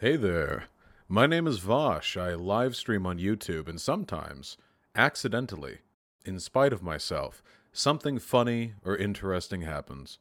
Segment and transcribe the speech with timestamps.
[0.00, 0.66] Hey there.
[1.08, 2.16] My name is Vaush.
[2.16, 4.56] I live stream on YouTube, and sometimes,
[4.94, 5.78] accidentally,
[6.24, 10.20] in spite of myself, something funny or interesting happens.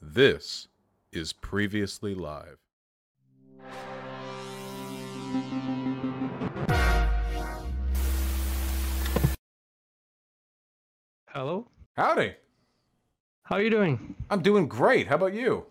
[0.00, 0.68] This
[1.12, 2.56] is Previously Live.
[11.28, 11.68] Hello.
[11.98, 12.32] Howdy.
[13.42, 14.14] How are you doing?
[14.30, 15.08] I'm doing great.
[15.08, 15.66] How about you?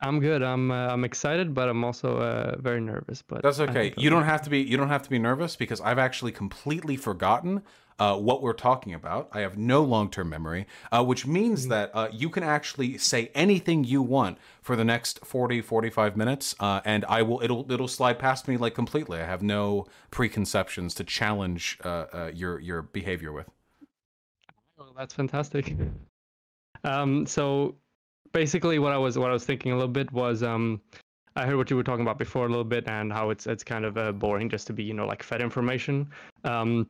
[0.00, 0.42] I'm good.
[0.42, 3.22] I'm uh, I'm excited, but I'm also uh, very nervous.
[3.22, 3.94] But That's okay.
[3.96, 6.96] You don't have to be you don't have to be nervous because I've actually completely
[6.96, 7.62] forgotten
[7.98, 9.28] uh, what we're talking about.
[9.32, 11.70] I have no long-term memory, uh, which means Mm-hmm.
[11.70, 16.54] that uh, you can actually say anything you want for the next 40 45 minutes
[16.60, 19.20] uh, and I will it'll it'll slide past me like completely.
[19.20, 21.78] I have no preconceptions to challenge
[22.34, 23.48] your your behavior with.
[24.78, 25.74] Oh, that's fantastic.
[26.84, 27.74] Um, so
[28.32, 30.80] basically, what I was what I was thinking a little bit was um,
[31.36, 33.64] I heard what you were talking about before a little bit, and how it's it's
[33.64, 36.08] kind of uh, boring just to be you know like fed information.
[36.44, 36.88] Um,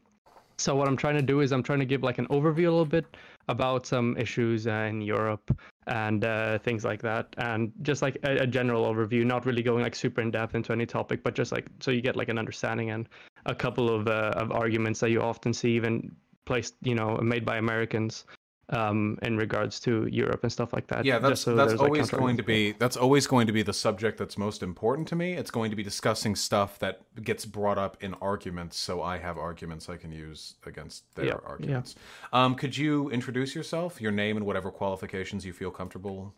[0.58, 2.70] so what I'm trying to do is I'm trying to give like an overview a
[2.70, 3.16] little bit
[3.48, 8.38] about some issues uh, in Europe and uh, things like that, and just like a,
[8.38, 11.52] a general overview, not really going like super in depth into any topic, but just
[11.52, 13.08] like so you get like an understanding and
[13.46, 16.10] a couple of uh, of arguments that you often see even
[16.44, 18.24] placed you know made by Americans
[18.70, 21.04] um, in regards to Europe and stuff like that.
[21.04, 23.62] Yeah, that's so that's there's, like, always going to be that's always going to be
[23.62, 25.34] the subject that's most important to me.
[25.34, 29.38] It's going to be discussing stuff that gets brought up in arguments, so I have
[29.38, 31.48] arguments I can use against their Yeah, yeah.
[31.48, 31.94] arguments.
[32.32, 36.34] Um, could you introduce yourself, your name, and whatever qualifications you feel comfortable?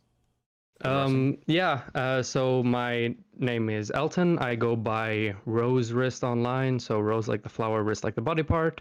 [0.82, 1.82] Um, yeah.
[1.94, 4.38] Uh, so my name is Elton.
[4.38, 6.80] I go by Rose Wrist online.
[6.80, 8.80] So Rose like the flower, wrist like the body part.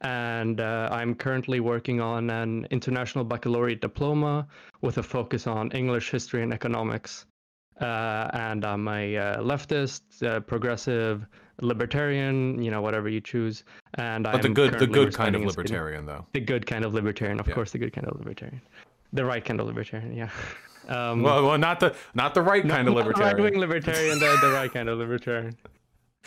[0.00, 4.46] And uh, I'm currently working on an international baccalaureate diploma
[4.80, 7.26] with a focus on English, history, and economics.
[7.80, 11.26] Uh, and I'm a uh, leftist, uh, progressive,
[11.60, 12.60] libertarian.
[12.62, 13.64] You know, whatever you choose.
[13.94, 15.72] And But I'm the good the good kind of residing in Sweden.
[15.72, 16.26] libertarian, though.
[16.32, 17.54] The good kind of libertarian, of Yeah.
[17.54, 18.60] course, the good kind of libertarian.
[19.12, 20.30] The right kind of libertarian, yeah.
[20.88, 23.36] Um, Well, well, not the not the right no, kind of not libertarian.
[23.36, 25.56] Right-wing libertarian, the, the right kind of libertarian.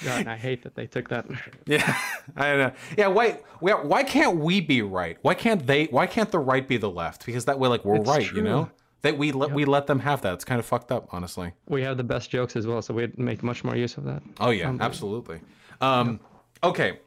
[0.04, 1.26] God, I hate that they took that.
[1.66, 1.96] Yeah,
[2.36, 2.72] I don't know.
[2.98, 5.18] Yeah, why, why why can't we be right?
[5.22, 5.86] Why can't they?
[5.86, 7.26] Why can't the right be the left?
[7.26, 8.70] Because that way, like we're It's right, you know.
[9.04, 10.34] That we let we let them have that.
[10.36, 11.54] It's kind of fucked up, honestly.
[11.68, 14.22] We have the best jokes as well, so we'd make much more use of that.
[14.40, 14.86] Oh yeah, Unbelievable.
[14.86, 15.42] absolutely.
[15.82, 16.20] Um,
[16.64, 17.00] okay,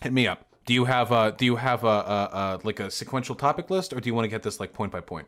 [0.00, 0.46] hit me up.
[0.66, 3.92] Do you have a do you have a, a, a like a sequential topic list,
[3.92, 5.26] or do you want to get this like point by point?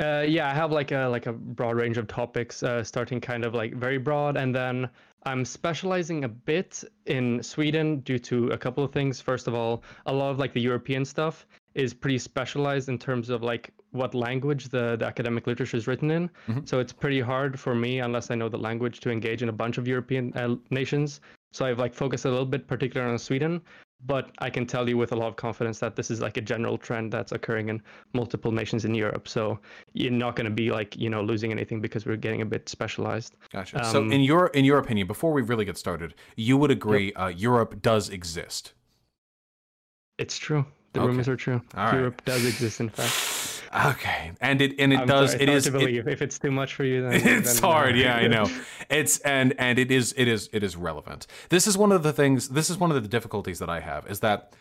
[0.00, 3.44] Uh, yeah, I have like a like a broad range of topics, uh, starting kind
[3.44, 4.88] of like very broad, and then
[5.24, 9.20] I'm specializing a bit in Sweden due to a couple of things.
[9.20, 13.28] First of all, a lot of like the European stuff is pretty specialized in terms
[13.28, 16.30] of like what language the, the academic literature is written in.
[16.64, 19.52] So it's pretty hard for me, unless I know the language, to engage in a
[19.52, 21.20] bunch of European uh, nations.
[21.52, 23.60] So I've like focused a little bit particular on Sweden,
[24.06, 26.40] but I can tell you with a lot of confidence that this is like a
[26.40, 29.28] general trend that's occurring in multiple nations in Europe.
[29.28, 29.58] So
[29.92, 32.68] you're not going to be like you know losing anything because we're getting a bit
[32.68, 33.36] specialized.
[33.52, 33.84] Gotcha.
[33.84, 37.12] so, Um, in your in your opinion, before we really get started, you would agree
[37.14, 38.72] uh, Europe does exist.
[40.18, 40.64] It's true.
[40.92, 41.06] The Okay.
[41.08, 41.60] rumors are true.
[41.76, 41.94] All right.
[41.94, 43.59] Europe does exist, in fact.
[43.72, 45.30] Okay, and it and it I'm does.
[45.32, 45.72] sorry, it's is.
[45.72, 46.08] hard to it- believe.
[46.08, 48.46] if it's too much for you, then it's then, uh, hard yeah i know
[48.90, 52.12] it's and and it is it is it is relevant this is one of the
[52.12, 54.52] things this is one of the difficulties that i have is that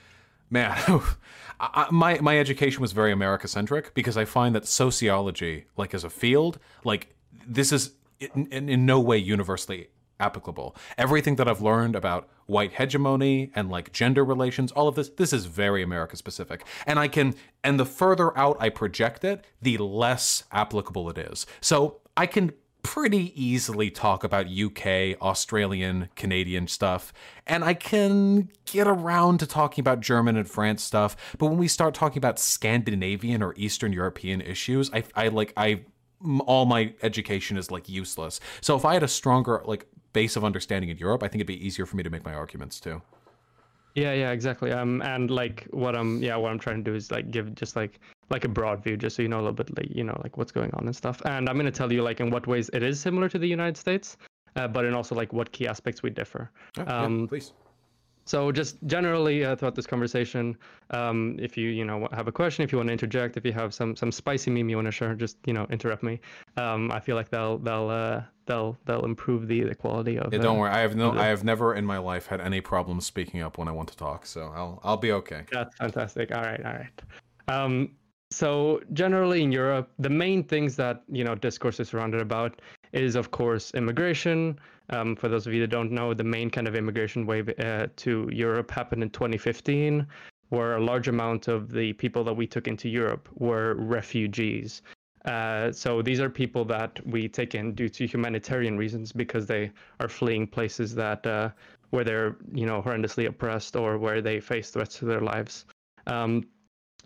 [0.52, 0.78] man
[1.60, 6.04] I- my my education was very america centric because i find that sociology like as
[6.04, 7.16] a field like
[7.48, 9.88] this is in, in, in no way universally
[10.20, 15.10] applicable everything that i've learned about white hegemony and like gender relations all of this
[15.10, 19.46] this is very america specific and i can and the further out i project it
[19.62, 26.68] the less applicable it is so i can pretty easily talk about UK, Australian, Canadian
[26.68, 27.14] stuff,
[27.46, 31.16] and I can get around to talking about German and France stuff.
[31.38, 35.82] But when we start talking about Scandinavian or Eastern European issues, I, I like I
[36.46, 38.40] all my education is like useless.
[38.62, 41.48] So if I had a stronger like base of understanding in Europe, I think it'd
[41.48, 43.02] be easier for me to make my arguments too.
[43.96, 44.72] Yeah, yeah, exactly.
[44.72, 47.76] Um, and like what I'm, yeah, what I'm trying to do is like give just
[47.76, 48.00] like
[48.30, 50.38] like a broad view, just so you know a little bit, like you know, like
[50.38, 51.22] what's going on and stuff.
[51.26, 53.78] And I'm gonna tell you like in what ways it is similar to the United
[53.78, 54.18] States,
[54.56, 56.52] uh, but in also like what key aspects we differ.
[56.78, 57.52] Oh, yeah, Um, please.
[58.26, 60.56] So just generally uh, throughout this conversation,
[60.92, 63.54] um, if you you know have a question, if you want to interject, if you
[63.54, 66.20] have some some spicy meme you want to share, just you know interrupt me.
[66.56, 70.34] Um, I feel like they'll they'll uh, they'll they'll improve the the quality of.
[70.34, 70.72] Yeah, don't uh, worry.
[70.72, 71.12] I have no.
[71.12, 73.96] I have never in my life had any problems speaking up when I want to
[73.96, 75.44] talk, so I'll I'll be okay.
[75.52, 76.36] That's fantastic.
[76.36, 77.02] All right, all right.
[77.48, 77.92] Um,
[78.32, 82.62] so generally in Europe, the main things that you know discourse is surrounded about
[82.92, 84.60] is, of course, immigration.
[84.90, 87.88] Um, for those of you that don't know, the main kind of immigration wave uh,
[87.98, 90.06] to Europe happened in 2015,
[90.50, 94.82] where a large amount of the people that we took into Europe were refugees.
[95.26, 99.72] Uh, so these are people that we take in due to humanitarian reasons because they
[100.00, 101.50] are fleeing places that uh,
[101.90, 105.66] where they're you know horrendously oppressed or where they face threats to their lives.
[106.08, 106.48] Um,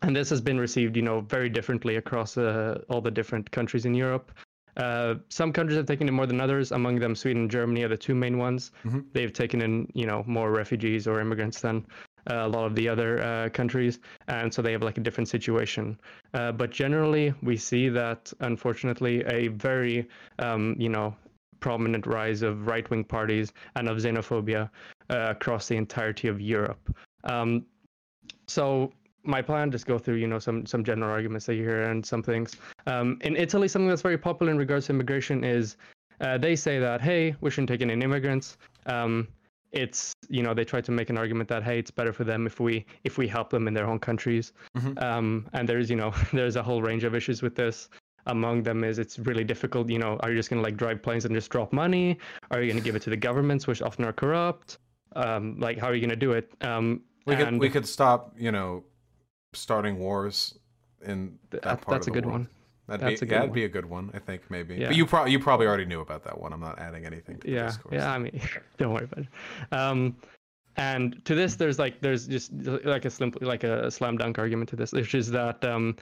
[0.03, 3.85] and this has been received you know very differently across uh, all the different countries
[3.85, 4.31] in Europe.
[4.77, 6.71] Uh, some countries have taken in more than others.
[6.71, 8.71] Among them, Sweden and Germany are the two main ones.
[8.83, 9.01] Mm-hmm.
[9.13, 11.85] They've taken in, you know, more refugees or immigrants than
[12.27, 15.99] a lot of the other uh, countries, and so they have like a different situation.
[16.33, 20.07] Uh, but generally, we see that unfortunately a very,
[20.39, 21.15] um, you know,
[21.59, 24.69] prominent rise of right-wing parties and of xenophobia
[25.09, 26.93] uh, across the entirety of Europe.
[27.23, 27.65] Um,
[28.47, 28.91] so
[29.23, 32.05] my plan just go through you know some some general arguments that you hear and
[32.05, 35.77] some things um, in italy something that's very popular in regards to immigration is
[36.21, 39.27] uh, they say that hey we shouldn't take in any immigrants um,
[39.73, 42.45] it's you know they try to make an argument that hey it's better for them
[42.45, 44.53] if we if we help them in their own countries.
[44.77, 44.97] Mm-hmm.
[44.99, 47.89] um, and there's you know there's a whole range of issues with this.
[48.27, 51.01] Among them is it's really difficult you know are you just going to like drive
[51.01, 52.17] planes and just drop money?
[52.51, 54.77] Are you going to give it to the governments which often are corrupt?
[55.15, 56.51] Um, like how are you going to do it?
[56.61, 58.83] Um, we could we could stop you know
[59.53, 60.57] starting wars
[61.05, 62.41] in that, that part that's a good world.
[62.41, 62.49] one
[62.87, 63.55] That'd That's be, a good that'd one.
[63.55, 64.75] be a good one, I think maybe.
[64.75, 64.87] Yeah.
[64.87, 66.51] But you probably you probably already knew about that one.
[66.51, 67.39] I'm not adding anything.
[67.39, 68.11] to Yeah, yeah.
[68.11, 68.41] I mean,
[68.77, 69.27] don't worry about it.
[69.71, 70.17] Um,
[70.75, 74.69] and to this, there's like there's just like a slim like a slam dunk argument
[74.69, 75.95] to this, which is that um,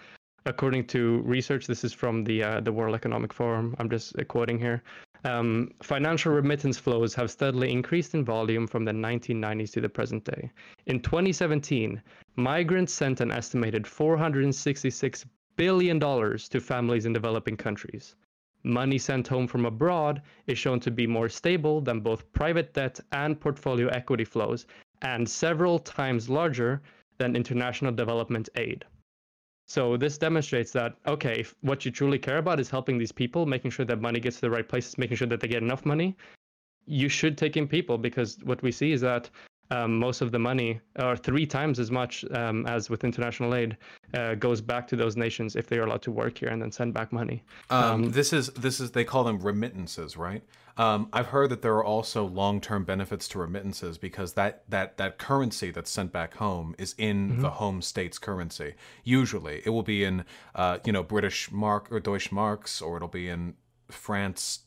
[0.46, 3.76] according to research, this is from the uh, the World Economic Forum.
[3.78, 4.82] I'm just quoting here.
[5.24, 10.24] Um, financial remittance flows have steadily increased in volume from the 1990s to the present
[10.24, 10.50] day.
[10.88, 12.02] In 2017,
[12.38, 15.26] migrants sent an estimated 466
[15.62, 18.16] billion dollars to families in developing countries.
[18.64, 23.00] Money sent home from abroad is shown to be more stable than both private debt
[23.12, 24.66] and portfolio equity flows,
[25.04, 26.82] and several times larger
[27.20, 28.86] than international development aid.
[29.68, 33.46] So this demonstrates that okay, if what you truly care about is helping these people,
[33.46, 35.86] making sure that money gets to the right places, making sure that they get enough
[35.86, 36.18] money,
[36.88, 39.30] you should take in people because what we see is that
[39.72, 43.78] um, most of the money, or three times as much um, as with international aid,
[44.14, 46.72] uh, goes back to those nations if they are allowed to work here and then
[46.72, 47.44] send back money.
[47.70, 50.44] Um, um this is this is they call them remittances, right?
[50.78, 55.18] Um, I've heard that there are also long-term benefits to remittances because that that that
[55.18, 57.42] currency that's sent back home is in mm-hmm.
[57.42, 58.76] the home state's currency.
[59.04, 60.26] Usually, it will be in
[60.56, 63.56] uh, you know British mark or Deutsche marks, or it'll be in
[63.90, 64.60] France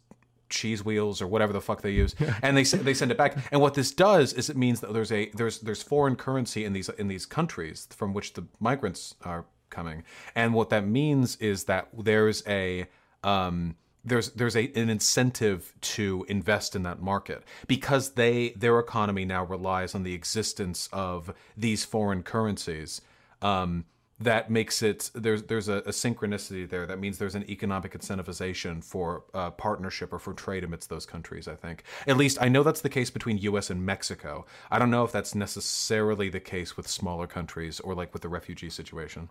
[0.55, 3.37] cheese wheels or whatever the fuck they use, and they they send it back.
[3.53, 6.73] And what this does is it means that there's a there's there's foreign currency in
[6.73, 10.05] these in these countries from which the migrants are coming,
[10.35, 12.87] and what that means is that there's a
[13.23, 19.25] um, there's there's a, an incentive to invest in that market because they their economy
[19.25, 23.01] now relies on the existence of these foreign currencies.
[23.43, 23.85] Um,
[24.21, 28.83] that makes it there's there's a, a, synchronicity there that means there's an economic incentivization
[28.83, 32.63] for uh, partnership or for trade amidst those countries i think at least i know
[32.63, 36.77] that's the case between us and mexico i don't know if that's necessarily the case
[36.77, 39.29] with smaller countries or like with the refugee situation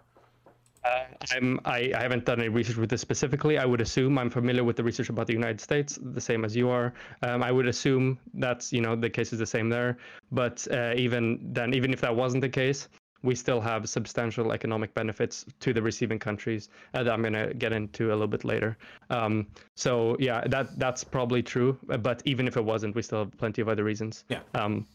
[0.85, 3.57] uh, I'm, I, I haven't done any research with this specifically.
[3.57, 6.57] I would assume I'm familiar with the research about the United States, the same as
[6.57, 6.93] you are.
[7.21, 9.97] Um, I would assume that's you know the case is the same there.
[10.33, 12.89] But uh, even then, even if that wasn't the case,
[13.23, 17.53] we still have substantial economic benefits to the receiving countries uh, that I'm going to
[17.53, 18.77] get into a little bit later.
[19.09, 21.77] Um, so yeah, that that's probably true.
[21.87, 24.25] But even if it wasn't, we still have plenty of other reasons.
[24.29, 24.41] Yeah.
[24.53, 24.85] Um,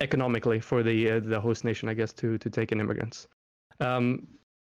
[0.00, 3.26] economically for the uh, the host nation, I guess, to to take in immigrants.
[3.80, 4.26] Um,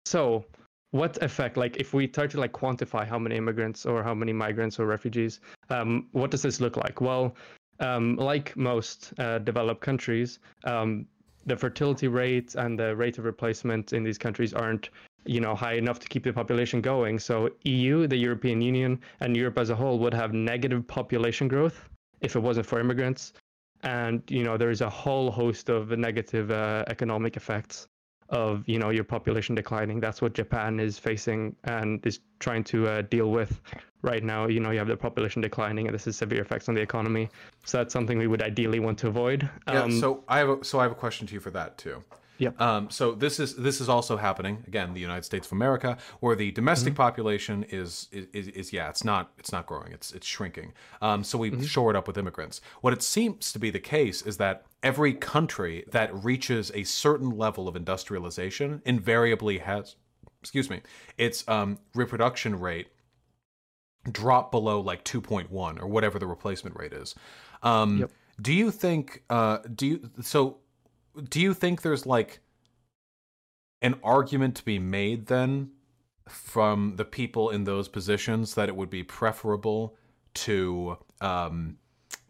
[0.05, 0.45] so
[0.91, 4.31] what effect like if we try to like quantify how many immigrants or how many
[4.31, 7.35] migrants or refugees um, what does this look like well
[7.81, 11.05] um, like most uh, developed countries um,
[11.47, 14.89] the fertility rate and the rate of replacement in these countries aren't
[15.25, 17.19] you know high enough to keep the population going.
[17.19, 21.89] So eu the european union and europe as a whole would have negative population growth
[22.21, 23.33] if it wasn't for immigrants.
[23.83, 27.87] And you know there's a whole host of negative uh, economic effects
[28.29, 29.99] of you know your population declining.
[29.99, 33.61] That's what Japan is facing and is trying to uh, deal with
[34.01, 34.47] right now.
[34.47, 37.29] You know, you have the population declining, and this is severe effects on the economy.
[37.65, 39.49] So that's something we would ideally want to avoid.
[39.67, 39.83] Yeah.
[39.83, 42.03] Um, so I have a, so I have a question to you for that too.
[42.39, 42.61] Yep.
[42.61, 46.35] Um, so this is this is also happening again, the United States of America, where
[46.35, 47.01] the domestic mm-hmm.
[47.01, 50.73] population is, is, is is yeah, it's not it's not growing, it's it's shrinking.
[51.01, 51.63] Um, so we mm-hmm.
[51.63, 52.61] shore it up with immigrants.
[52.81, 57.31] What it seems to be the case is that every country that reaches a certain
[57.31, 59.95] level of industrialization invariably has,
[60.41, 60.81] excuse me,
[61.17, 62.87] its um, reproduction rate
[64.11, 67.15] drop below like 2.1 or whatever the replacement rate is.
[67.63, 68.11] Um, Yep.
[68.39, 69.23] Do you think?
[69.29, 70.57] Uh, do you so?
[71.29, 72.39] Do you think there's like
[73.81, 75.71] an argument to be made then
[76.27, 79.95] from the people in those positions that it would be preferable
[80.33, 81.77] to um,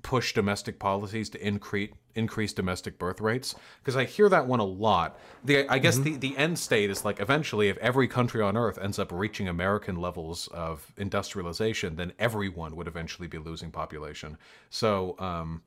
[0.01, 4.65] push domestic policies to increase increase domestic birth rates because I hear that one a
[4.65, 5.19] lot.
[5.43, 8.79] The I guess the the end state is like eventually if every country on earth
[8.79, 14.37] ends up reaching American levels of industrialization, then everyone would eventually be losing population.
[14.69, 15.61] So um,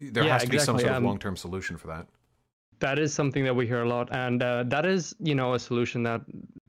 [0.00, 0.82] there Yeah, has to be some exactly.
[0.84, 2.06] sort of Um, long term solution for that.
[2.80, 5.58] that is something that we hear a lot and uh, that is you know a
[5.58, 6.20] solution that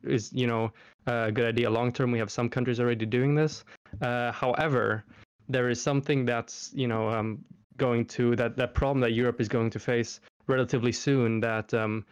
[0.03, 0.71] is you know
[1.05, 3.63] a good idea long term we have some countries already doing this
[4.01, 5.03] uh, however
[5.49, 7.37] there is something that's you know um,
[7.77, 12.03] going to that that problem that europe is going to face relatively soon that um,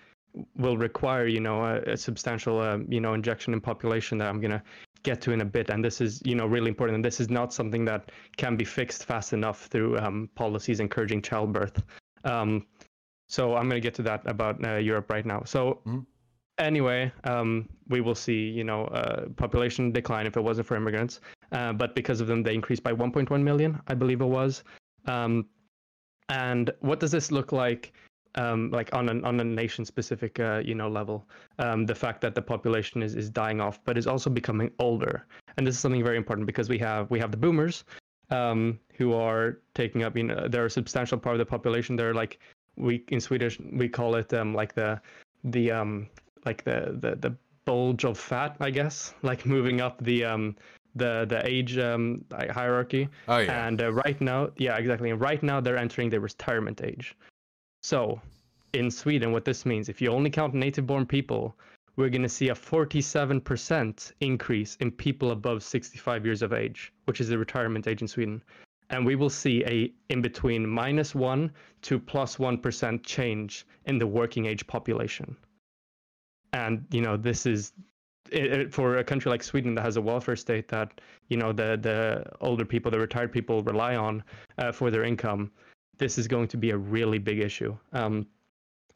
[0.57, 4.39] will require you know a, a substantial um, you know injection in population that i'm
[4.39, 4.62] going to
[5.03, 7.29] get to in a bit and this is you know really important and this is
[7.29, 11.83] not something that can be fixed fast enough through um, policies encouraging childbirth
[12.23, 12.65] um,
[13.27, 15.43] so I'm going to get to that about uh, Europe right now.
[15.43, 16.05] So Mhm.
[16.57, 21.19] anyway, um, we will see, you know, uh, population decline if it wasn't for immigrants.
[21.51, 24.63] Uh, but because of them, they increased by 1.1 million, I believe it was.
[25.05, 25.47] Um,
[26.29, 27.93] and what does this look like,
[28.38, 31.27] um, like on an on a nation specific, uh, you know, level?
[31.60, 35.25] Um, the fact that the population is is dying off, but is also becoming older.
[35.58, 37.84] And this is something very important because we have we have the boomers.
[38.29, 41.96] Um, who are taking up, you know, they're a substantial part of the population.
[41.96, 42.39] They're like
[42.75, 45.01] we in Swedish we call it um like the
[45.46, 46.10] the um
[46.46, 50.56] like the the the bulge of fat, I guess, like moving up the um
[50.96, 53.08] the the age um hierarchy.
[53.27, 53.67] Oh yeah.
[53.67, 55.10] And uh, right now, yeah, exactly.
[55.10, 57.15] And right now they're entering their retirement age.
[57.81, 58.22] So,
[58.74, 61.55] in Sweden, what this means, if you only count native-born people,
[61.96, 67.19] we're going to see a 47% increase in people above 65 years of age, which
[67.22, 68.43] is the retirement age in Sweden.
[68.89, 73.98] And we will see a in between minus one to plus one percent change in
[73.98, 75.36] the working age population.
[76.53, 77.74] And you know this is
[78.31, 81.51] it, it- for a country like Sweden that has a welfare state that you know
[81.51, 84.24] the the older people, the retired people rely on
[84.57, 85.51] uh, for their income.
[85.97, 88.27] This is going to be a really big issue um,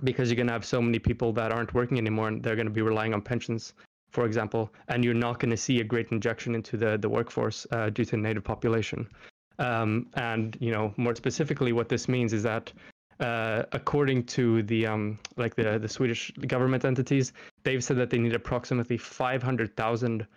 [0.04, 2.68] because you're going to have so many people that aren't working anymore, and they're going
[2.68, 3.74] to be relying on pensions,
[4.12, 7.68] for example, and you're not going to see a great injection into the the workforce
[7.72, 9.08] uh, due to native population.
[9.60, 12.72] Um, and you know more specifically, what this means is that
[13.22, 18.18] uh, according to the um, like the the Swedish government entities, they've said that they
[18.18, 20.28] need approximately 500,000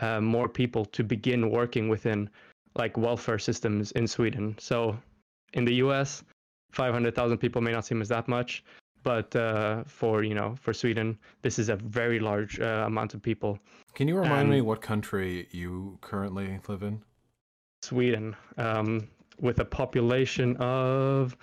[0.00, 2.28] uh, more people to begin working within
[2.74, 4.54] like welfare systems in Sweden.
[4.58, 4.98] So
[5.52, 6.22] in the US,
[6.72, 8.64] 500,000 people may not seem as that much,
[9.02, 13.22] but uh, for you know for Sweden, this is a very large uh, amount of
[13.22, 13.58] people.
[13.94, 17.00] Can you remind me what country you currently live in?
[17.82, 19.08] Sweden, um,
[19.40, 21.36] with a population of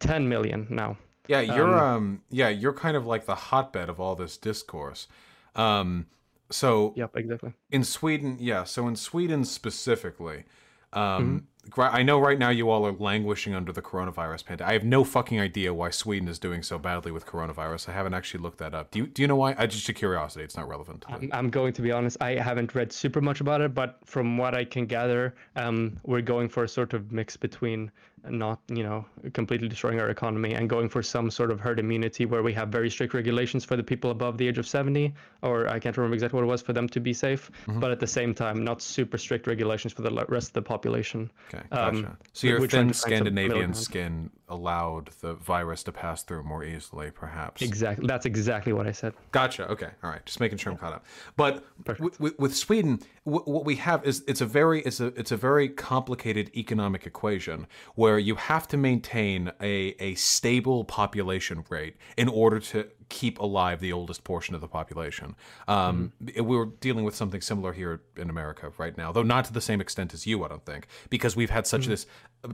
[0.00, 0.96] 10 million now.
[1.28, 5.08] Yeah, you're um, Um, yeah, you're kind of like the hotbed of all this discourse.
[5.54, 6.06] Um
[6.50, 7.52] so Yep, exactly.
[7.70, 10.44] in Sweden, yeah, so in Sweden specifically,
[10.92, 11.38] um Mm-hmm.
[11.76, 14.70] I know right now you all are languishing under the coronavirus pandemic.
[14.70, 17.88] I have no fucking idea why Sweden is doing so badly with coronavirus.
[17.88, 18.90] I haven't actually looked that up.
[18.90, 19.54] Do you do you know why?
[19.58, 21.02] I just a curiosity, it's not relevant.
[21.02, 22.16] to I'm, I'm going to be honest.
[22.20, 26.20] I haven't read super much about it, but from what I can gather, um, we're
[26.22, 27.90] going for a sort of mix between
[28.28, 29.04] not, you know,
[29.34, 32.70] completely destroying our economy and going for some sort of herd immunity where we have
[32.70, 36.14] very strict regulations for the people above the age of 70, or I can't remember
[36.14, 37.78] exactly what it was for them to be safe, Mm-hmm.
[37.80, 41.30] but at the same time, not super strict regulations for the rest of the population.
[41.54, 42.16] Okay, Um, gotcha.
[42.32, 45.82] so we- your we're trying thin to find some middle Scandinavian skin allowed the virus
[45.84, 47.62] to pass through more easily, perhaps.
[47.62, 48.06] Exactly.
[48.06, 49.14] That's exactly what I said.
[49.32, 49.68] Gotcha.
[49.70, 49.88] Okay.
[50.02, 50.24] All right.
[50.24, 51.04] Just making sure I'm caught up.
[51.36, 51.64] But
[51.98, 55.36] with, with Sweden, w- what we have is it's a very it's a it's a
[55.36, 62.28] very complicated economic equation where you have to maintain a a stable population rate in
[62.28, 65.36] order to keep alive the oldest portion of the population.
[65.68, 69.60] Um, We're dealing with something similar here in America right now, though not to the
[69.60, 72.06] same extent as you, I don't think, because we've had such this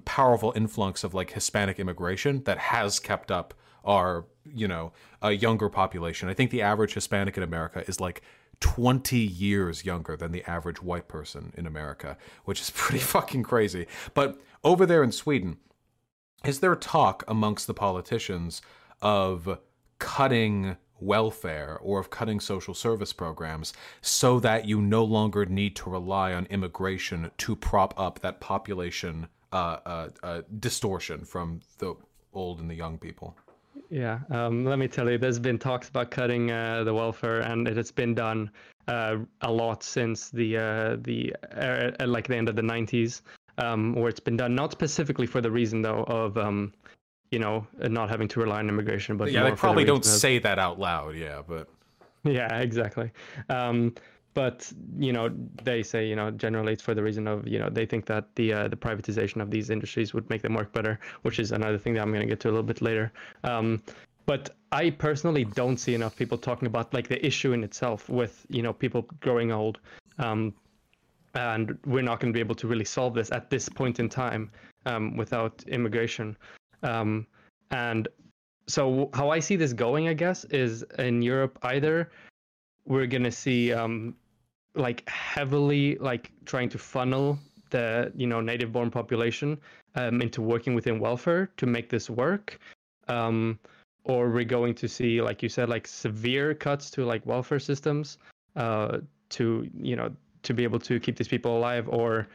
[0.05, 3.53] powerful influx of like Hispanic immigration that has kept up
[3.85, 6.29] our you know a younger population.
[6.29, 8.23] I think the average Hispanic in America is like
[8.61, 13.87] 20 years younger than the average white person in America, which is pretty fucking crazy.
[14.15, 15.59] But over there in Sweden,
[16.45, 18.63] is there talk amongst the politicians
[19.01, 19.59] of
[19.99, 25.91] cutting welfare or of cutting social service programs so that you no longer need to
[25.91, 31.95] rely on immigration to prop up that population uh, uh, uh, distortion from the
[32.33, 33.37] old and the young people?
[33.91, 37.69] Yeah, um, let me tell you, there's been talks about cutting uh, the welfare, and
[37.69, 38.51] it has been done
[38.89, 43.23] uh, a lot since the uh, the uh, like the end of the 90s,
[43.59, 46.73] um, where it's been done not specifically for the reason though of um,
[47.31, 49.99] you know not having to rely on immigration, but yeah, they for the probably don't
[50.05, 51.17] of- say that out loud.
[51.17, 51.69] Yeah, but
[52.25, 53.11] yeah, exactly.
[53.49, 53.95] Um,
[54.35, 55.31] but you know,
[55.63, 58.35] they say you know generally it's for the reason of you know they think that
[58.37, 61.79] the uh, the privatization of these industries would make them work better, which is another
[61.79, 63.13] thing that I'm going to get to a little bit later.
[63.45, 63.83] Um,
[64.25, 68.47] but I personally don't see enough people talking about like the issue in itself with
[68.49, 69.81] you know people growing old,
[70.19, 70.55] um,
[71.35, 74.09] and we're not going to be able to really solve this at this point in
[74.09, 74.51] time
[74.87, 76.37] um, without immigration.
[76.83, 77.27] Um,
[77.71, 78.09] and
[78.67, 82.11] so how I see this going, I guess, is in Europe either
[82.85, 84.15] we're gonna see um,
[84.75, 87.39] like heavily like trying to funnel
[87.71, 89.59] the you know native born population
[89.97, 92.59] um, into working within welfare to make this work,
[93.09, 93.59] um,
[94.05, 98.19] or we're going to see like you said like severe cuts to like welfare systems
[98.57, 98.99] uh,
[99.31, 100.11] to you know
[100.43, 102.27] to be able to keep these people alive, or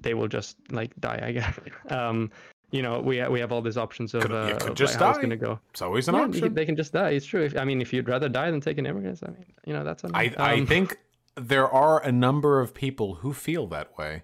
[0.00, 1.20] they will just like die.
[1.22, 1.54] I guess.
[1.90, 2.30] Um,
[2.70, 5.00] you know, we we have all these options of, Could- uh, could of, just like,
[5.02, 5.22] how it's die.
[5.22, 5.60] gonna go.
[5.72, 6.54] it's always an Yeah, option.
[6.54, 7.10] they can just die.
[7.10, 7.42] It's true.
[7.44, 9.84] If, I mean, if you'd rather die than take an immigrant, I mean, you know,
[9.84, 10.02] that's.
[10.14, 10.34] I you.
[10.38, 10.96] I Um, think
[11.36, 14.22] there are a number of people who feel that way.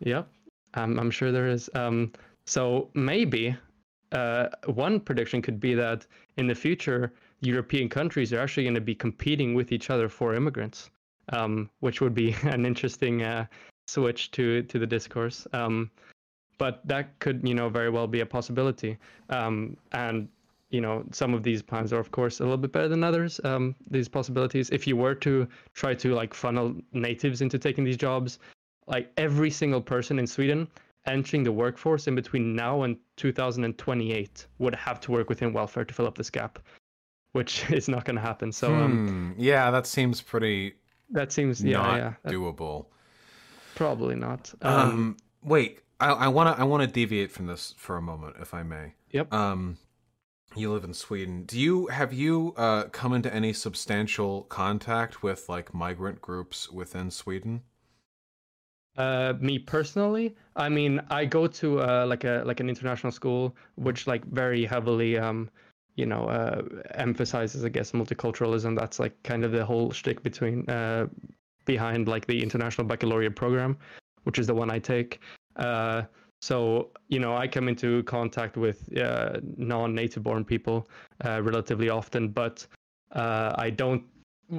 [0.00, 0.28] Yep,
[0.74, 1.70] I'm I'm sure there is.
[1.74, 2.12] Um,
[2.44, 3.56] so maybe,
[4.12, 6.06] uh, one prediction could be that
[6.36, 10.34] in the future, European countries are actually going to be competing with each other for
[10.34, 10.90] immigrants,
[11.30, 13.46] um, which would be an interesting uh,
[13.86, 15.46] switch to to the discourse.
[15.52, 15.90] Um,
[16.58, 18.98] but that could, you know, very well be a possibility.
[19.30, 20.28] Um, and
[20.70, 23.40] you know, some of these plans are, of course, a little bit better than others.
[23.44, 27.96] Um, these possibilities, if you were to try to like funnel natives into taking these
[27.96, 28.38] jobs,
[28.86, 30.68] like every single person in Sweden
[31.06, 35.94] entering the workforce in between now and 2028 would have to work within welfare to
[35.94, 36.58] fill up this gap,
[37.32, 38.52] which is not going to happen.
[38.52, 40.74] So um, Hmm, yeah, that seems pretty
[41.12, 42.86] that seems yeah yeah that- doable.
[43.74, 44.52] probably not.
[44.62, 48.36] Um, Um, wait, I want to I want to deviate from this for a moment,
[48.40, 48.94] if I may.
[49.10, 49.32] Yep.
[49.34, 49.76] Um,
[50.56, 51.44] you live in Sweden.
[51.44, 57.10] Do you have you uh, come into any substantial contact with like migrant groups within
[57.10, 57.62] Sweden?
[58.96, 63.54] Uh, me personally, I mean, I go to uh, like a like an international school,
[63.76, 65.48] which like very heavily, um,
[65.94, 66.62] you know, uh,
[66.94, 68.76] emphasizes, I guess, multiculturalism.
[68.78, 71.06] That's like kind of the whole shtick between uh,
[71.64, 73.78] behind like the international baccalaureate program,
[74.24, 75.20] which is the one I take.
[75.56, 76.02] Uh,
[76.40, 80.88] so you know, I come into contact with uh, non-native born people
[81.24, 82.66] uh, relatively often, but
[83.12, 84.04] uh, I don't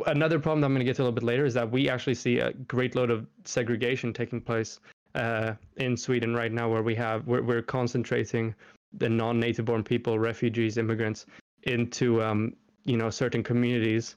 [0.07, 1.89] another problem that I'm going to get to a little bit later is that we
[1.89, 4.79] actually see a great load of segregation taking place
[5.15, 8.55] uh, in Sweden right now, where we have we're, we're concentrating
[8.93, 11.25] the non-native born people, refugees, immigrants
[11.63, 12.53] into um,
[12.85, 14.15] you know certain communities.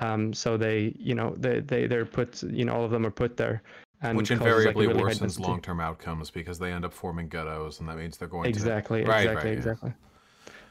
[0.00, 3.10] Um, so they you know they they they're put you know all of them are
[3.10, 3.62] put there,
[4.08, 7.80] and Which causes, like, invariably really worsens long-term outcomes because they end up forming ghettos,
[7.80, 9.58] and that means they're going exactly to right, exactly right, yeah.
[9.58, 9.92] exactly.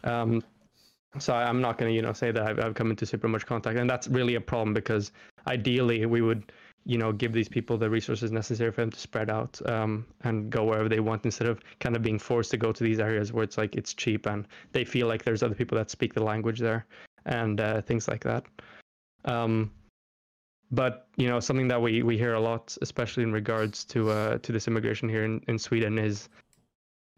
[0.03, 0.43] Um
[1.17, 3.45] so i'm not going to you know say that I've, I've come into super much
[3.45, 5.13] contact and that's really a problem because
[5.47, 6.51] ideally we would
[6.85, 10.49] you know give these people the resources necessary for them to spread out um, and
[10.49, 13.33] go wherever they want instead of kind of being forced to go to these areas
[13.33, 16.23] where it's like it's cheap and they feel like there's other people that speak the
[16.23, 16.85] language there
[17.25, 18.45] and uh, things like that.
[19.25, 19.71] Um,
[20.71, 24.37] but you know something that we, we hear a lot especially in regards to uh,
[24.39, 26.29] to this immigration here in, in sweden is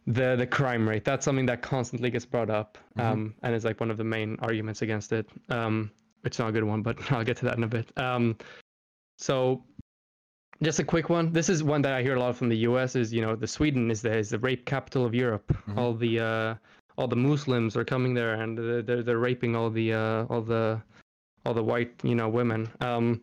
[0.06, 1.04] the the crime rate.
[1.04, 3.04] That's something that constantly gets brought up Mhm.
[3.04, 5.28] um, and is like one of the main arguments against it.
[5.50, 5.92] Um,
[6.24, 7.88] it's not a good one but i'll get to that in a bit.
[7.98, 8.36] Um,
[9.18, 9.64] so
[10.64, 11.32] just a quick one.
[11.32, 13.48] This is one that i hear a lot from the us is you know the
[13.48, 15.48] sweden is the is the rape capital of europe.
[15.68, 15.78] Mhm.
[15.78, 16.56] all the uh,
[16.98, 20.42] all the muslims are coming there and they're they're, they're raping all the uh, all
[20.42, 20.82] the
[21.46, 22.68] all the white you know women.
[22.82, 23.22] Um,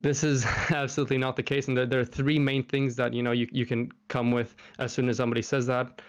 [0.00, 3.22] this is absolutely not the case and there, there are three main things that you
[3.22, 6.00] know you, you can come with as soon as somebody says that.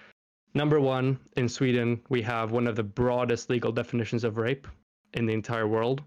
[0.54, 4.68] Number one in sweden we have one of the broadest legal definitions of rape
[5.14, 6.04] in the entire world.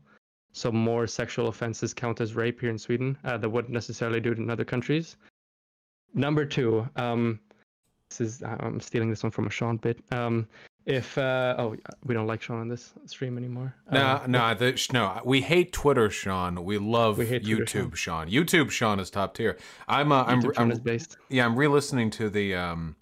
[0.53, 4.33] So more sexual offenses count as rape here in sweden uh, that wouldn't necessarily do
[4.33, 5.17] it in other countries.
[6.15, 7.41] Number two um,
[8.09, 9.99] this is i'm stealing this one from a shaun bit.
[10.13, 10.47] Um,
[10.87, 14.89] if uh, oh we don't like shaun on this stream anymore No, Um, no, the,
[14.93, 15.21] no.
[15.25, 16.65] We hate Twitter, Shaun.
[16.65, 18.29] We love We Twitter, YouTube, Shaun.
[18.29, 19.59] YouTube, Shaun is top tier.
[19.87, 22.97] I'm, uh, I'm, Shaun I'm, is based yeah, I'm re-listening to the um,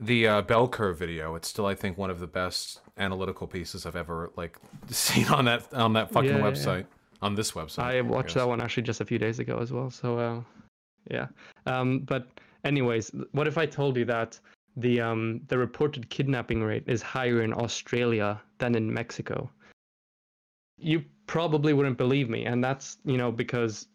[0.00, 1.34] the uh, bell curve video.
[1.34, 5.44] It's still, I think, one of the best analytical pieces I've ever like seen on
[5.46, 6.50] that on that fucking Yeah, yeah, yeah.
[6.52, 6.86] website
[7.20, 7.80] on this website.
[7.82, 8.34] I watched guess.
[8.34, 9.90] that one actually just a few days ago as well.
[9.90, 10.40] So uh,
[11.10, 11.26] yeah.
[11.66, 12.28] Um, but
[12.64, 14.38] anyways, what if I told you that
[14.76, 19.50] the um, the reported kidnapping rate is higher in Australia than in Mexico?
[20.78, 23.88] you probably wouldn't believe me, and that's you know because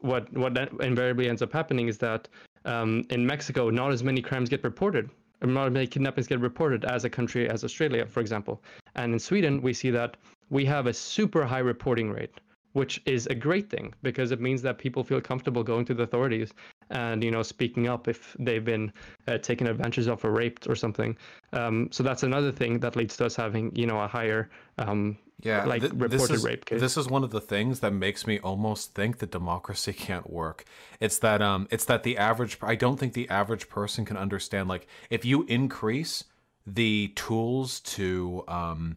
[0.00, 2.28] what what invariably ends up happening is that
[2.64, 5.08] um, in Mexico, not as many crimes get reported.
[5.44, 8.62] Not as many kidnappings get reported as a country as Australia, for example.
[8.94, 10.16] And in Sweden, we see that
[10.50, 12.40] we have a super high reporting rate
[12.72, 16.02] which is a great thing because it means that people feel comfortable going to the
[16.02, 16.54] authorities
[16.92, 18.92] and you know speaking up if they've been
[19.26, 21.16] uh, taken advantage of or raped or something.
[21.52, 25.18] Um, so that's another thing that leads to us having you know a higher um,
[25.40, 26.80] yeah like th- reported is, rape case.
[26.80, 30.64] This is one of the things that makes me almost think that democracy can't work.
[31.00, 34.68] It's that um it's that the average I don't think the average person can understand
[34.68, 36.24] like if you increase
[36.66, 38.96] the tools to um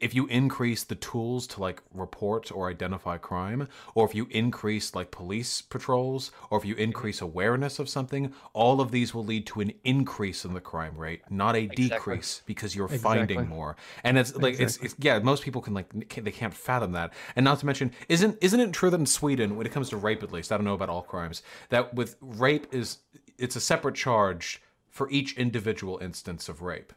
[0.00, 4.94] if you increase the tools to like report or identify crime, or if you increase
[4.94, 9.46] like police patrols, or if you increase awareness of something, all of these will lead
[9.46, 11.88] to an increase in the crime rate, not a exactly.
[11.88, 13.18] decrease because you're exactly.
[13.18, 13.76] finding more.
[14.04, 14.86] And it's like exactly.
[14.86, 17.12] it's, it's yeah, most people can like can, they can't fathom that.
[17.34, 19.96] And not to mention, isn't isn't it true that in Sweden, when it comes to
[19.96, 22.98] rape at least, I don't know about all crimes, that with rape is
[23.38, 26.92] it's a separate charge for each individual instance of rape.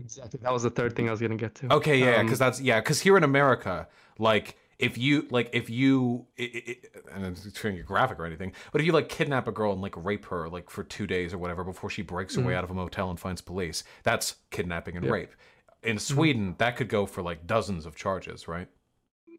[0.00, 0.40] Exactly.
[0.42, 1.72] That was the third thing I was gonna get to.
[1.74, 5.68] Okay, yeah, because um, that's yeah, because here in America, like if you like if
[5.68, 9.46] you it, it, and I'm trying to graphic or anything, but if you like kidnap
[9.48, 12.34] a girl and like rape her like for two days or whatever before she breaks
[12.34, 12.46] mm-hmm.
[12.46, 15.12] away out of a motel and finds police, that's kidnapping and yep.
[15.12, 15.34] rape.
[15.82, 15.98] In.
[15.98, 16.58] Sweden, mm-hmm.
[16.58, 18.68] that could go for like dozens of charges, right?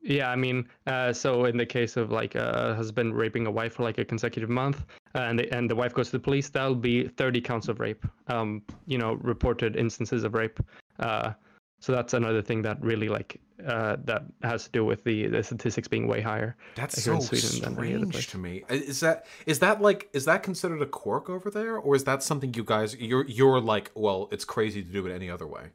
[0.04, 3.76] Yeah, I mean, uh, so in the case of like a husband raping a wife
[3.76, 4.86] for like a consecutive month,
[5.16, 7.80] uh, and the, and the wife goes to the police, that'll be 30 counts of
[7.80, 8.06] rape.
[8.28, 10.60] Um, you know, reported instances of rape.
[11.00, 11.32] Uh,
[11.80, 15.44] so that's another thing that really like uh, that has to do with the, the
[15.44, 16.56] statistics being way higher.
[16.76, 18.64] That's so strange to me.
[18.70, 22.24] Is that is that like is that considered a quirk over there, or is that
[22.24, 25.72] something you guys you're you're like well it's crazy to do it any other way?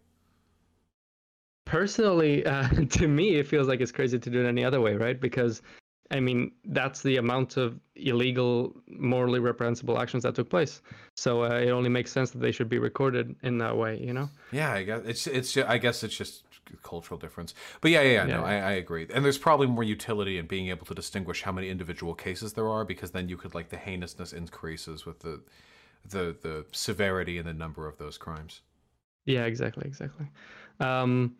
[1.68, 4.96] Personally, uh, to me, it feels like it's crazy to do it any other way,
[4.96, 5.20] right?
[5.20, 5.62] Because,
[6.10, 10.82] I mean, that's the amount of illegal, morally reprehensible actions that took place.
[11.14, 14.12] So uh, it only makes sense that they should be recorded in that way, you
[14.12, 14.28] know?
[14.50, 15.56] Yeah, I guess it's it's.
[15.56, 16.44] I guess it's just
[16.82, 17.54] cultural difference.
[17.80, 18.36] But yeah, yeah, yeah, yeah.
[18.36, 19.06] no, I, I agree.
[19.12, 22.68] And there's probably more utility in being able to distinguish how many individual cases there
[22.68, 25.40] are, because then you could like the heinousness increases with the
[26.08, 28.62] the the severity and the number of those crimes.
[29.26, 30.26] Yeah, exactly, exactly.
[30.80, 31.36] Um,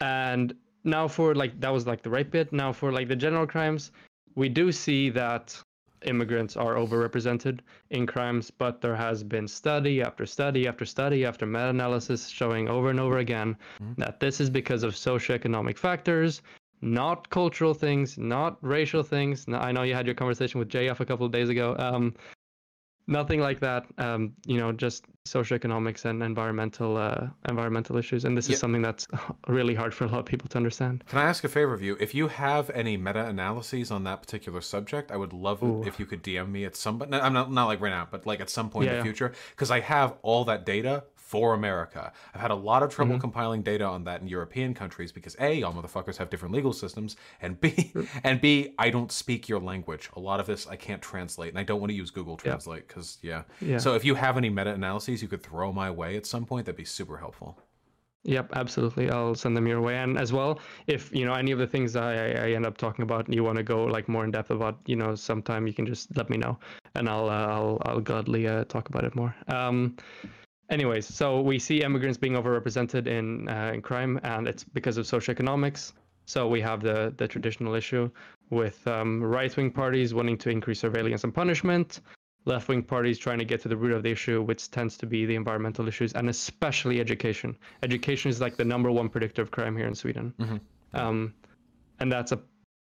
[0.00, 0.54] and
[0.84, 2.52] now for like that was like the right bit.
[2.52, 3.92] Now for like the general crimes,
[4.34, 5.60] we do see that
[6.04, 11.46] immigrants are overrepresented in crimes, but there has been study after study after study after
[11.46, 14.00] meta-analysis showing over and over again mm-hmm.
[14.00, 16.42] that this is because of socioeconomic factors,
[16.80, 19.48] not cultural things, not racial things.
[19.48, 21.74] Now, I know you had your conversation with JF a couple of days ago.
[21.78, 22.14] Um,
[23.06, 23.86] nothing like that.
[23.98, 28.54] Um, you know, just socioeconomics and environmental uh, environmental issues, and this yeah.
[28.54, 29.06] is something that's
[29.48, 31.04] really hard for a lot of people to understand.
[31.08, 31.96] Can I ask a favor of you?
[32.00, 35.84] If you have any meta analyses on that particular subject, I would love Ooh.
[35.86, 36.98] if you could DM me at some.
[36.98, 39.04] But I'm not not like right now, but like at some point yeah, in the
[39.04, 42.12] future, because I have all that data for America.
[42.32, 43.20] I've had a lot of trouble mm-hmm.
[43.20, 47.16] compiling data on that in European countries because A, all motherfuckers have different legal systems,
[47.42, 47.92] and B,
[48.24, 50.08] and B, I don't speak your language.
[50.14, 52.86] A lot of this I can't translate, and I don't want to use Google Translate
[52.86, 53.42] because yeah.
[53.60, 53.78] yeah.
[53.78, 56.66] So if you have any meta analyses you could throw my way at some point,
[56.66, 57.58] that'd be super helpful.
[58.22, 59.10] Yep, absolutely.
[59.10, 59.96] I'll send them your way.
[59.96, 63.02] And as well, if you know any of the things I, I end up talking
[63.02, 65.74] about, and you want to go like more in depth about, you know, sometime you
[65.74, 66.56] can just let me know,
[66.94, 69.34] and I'll uh, I'll I'll gladly uh, talk about it more.
[69.48, 69.96] Um,
[70.70, 75.06] anyways, so we see immigrants being overrepresented in uh, in crime, and it's because of
[75.06, 75.92] socioeconomics.
[76.26, 78.10] So we have the the traditional issue
[78.50, 82.00] with um, right wing parties wanting to increase surveillance and punishment,
[82.44, 85.06] left wing parties trying to get to the root of the issue, which tends to
[85.06, 87.56] be the environmental issues and especially education.
[87.82, 90.56] Education is like the number one predictor of crime here in Sweden, mm-hmm.
[90.94, 91.34] um,
[92.00, 92.40] and that's a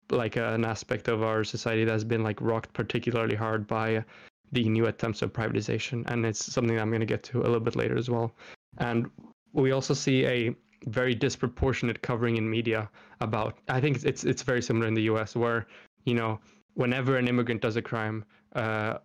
[0.09, 4.03] like an aspect of our society that's been like rocked particularly hard by
[4.51, 7.59] the new attempts of privatization, and it's something I'm going to get to a little
[7.59, 8.33] bit later as well.
[8.77, 9.09] And
[9.53, 10.55] we also see a
[10.87, 13.57] very disproportionate covering in media about.
[13.69, 15.35] I think it's it's very similar in the U.S.
[15.35, 15.67] where
[16.05, 16.39] you know
[16.73, 18.25] whenever an immigrant does a crime.
[18.55, 18.97] Uh,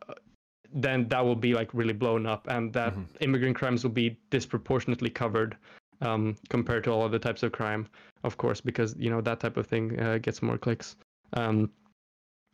[0.72, 3.02] then that will be like really blown up, and that mm-hmm.
[3.20, 5.56] immigrant crimes will be disproportionately covered
[6.00, 7.86] um, compared to all other types of crime,
[8.24, 10.96] of course, because you know that type of thing uh, gets more clicks.
[11.34, 11.70] Um,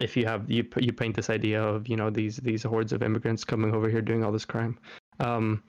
[0.02, 3.02] if you have you you paint this idea of you know these these hordes of
[3.02, 4.78] immigrants coming over here doing all this crime,
[5.20, 5.62] um,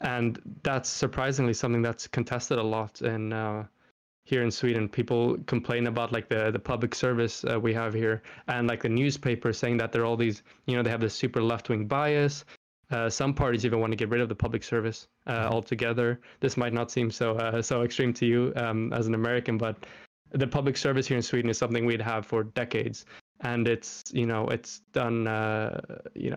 [0.00, 3.64] and that's surprisingly something that's contested a lot in uh,
[4.24, 4.88] here in Sweden.
[4.88, 8.88] People complain about like the the public service uh, we have here, and like the
[8.88, 11.86] newspaper saying that there are all these you know they have this super left wing
[11.86, 12.44] bias.
[12.90, 16.20] Uh, some parties even want to get rid of the public service uh, altogether.
[16.40, 19.86] This might not seem so uh, so extreme to you um, as an American, but
[20.32, 23.04] the public service here in Sweden is something we'd have for decades,
[23.42, 25.80] and it's you know it's done uh,
[26.14, 26.36] you know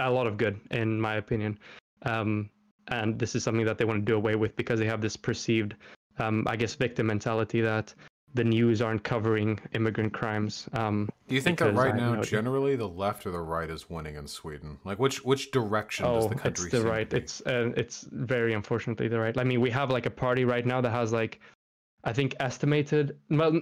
[0.00, 1.58] a lot of good in my opinion.
[2.02, 2.50] Um,
[2.88, 5.16] and this is something that they want to do away with because they have this
[5.16, 5.76] perceived,
[6.18, 7.94] um, I guess, victim mentality that
[8.34, 10.68] the news aren't covering immigrant crimes.
[10.72, 13.90] Um, do you think that right now, know, generally, the left or the right is
[13.90, 14.78] winning in Sweden?
[14.84, 16.64] Like, which which direction oh, does the country?
[16.64, 17.12] it's the right.
[17.12, 19.36] It's uh, it's very unfortunately the right.
[19.36, 21.40] I mean, we have like a party right now that has like,
[22.04, 23.18] I think estimated.
[23.30, 23.60] Well,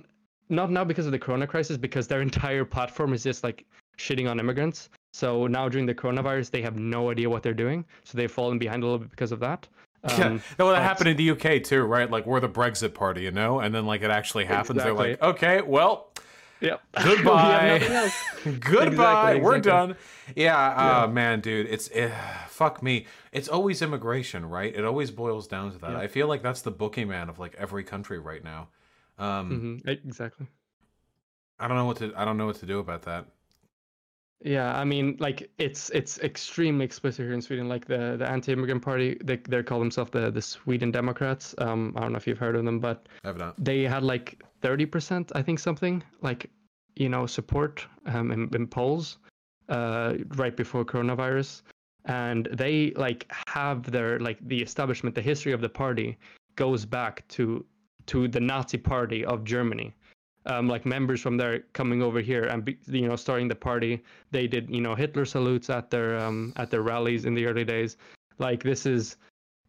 [0.50, 3.64] not now because of the Corona crisis, because their entire platform is just like
[3.98, 4.88] shitting on immigrants.
[5.12, 7.84] So now during the coronavirus, they have no idea what they're doing.
[8.04, 9.66] So they've fallen behind a little bit because of that.
[10.02, 12.10] Um, yeah, well, that happened in the UK too, right?
[12.10, 14.78] Like we're the Brexit party, you know, and then like it actually happens.
[14.78, 14.94] Exactly.
[14.96, 16.08] They're like, okay, well,
[16.62, 18.10] yep, goodbye,
[18.42, 19.96] goodbye, exactly, we're done.
[20.34, 21.02] Yeah, yeah.
[21.02, 22.10] Uh, man, dude, it's uh,
[22.48, 23.04] fuck me.
[23.30, 24.74] It's always immigration, right?
[24.74, 25.90] It always boils down to that.
[25.90, 25.98] Yeah.
[25.98, 28.68] I feel like that's the boogeyman of like every country right now.
[29.20, 29.88] Um, mm-hmm.
[29.88, 30.46] Exactly.
[31.58, 32.12] I don't know what to.
[32.16, 33.26] I don't know what to do about that.
[34.42, 37.68] Yeah, I mean, like it's it's extremely explicit here in Sweden.
[37.68, 41.54] Like the the anti-immigrant party, they they call themselves the the Sweden Democrats.
[41.58, 43.06] Um, I don't know if you've heard of them, but
[43.58, 46.50] they had like thirty percent, I think, something like
[46.96, 49.18] you know support um in, in polls,
[49.68, 51.60] uh, right before coronavirus,
[52.06, 56.16] and they like have their like the establishment, the history of the party
[56.56, 57.66] goes back to
[58.10, 59.94] to the Nazi party of Germany
[60.46, 64.02] um, like members from there coming over here and be, you know starting the party.
[64.30, 67.64] They did you know Hitler salutes at their um, at their rallies in the early
[67.64, 67.96] days.
[68.38, 69.16] Like this is.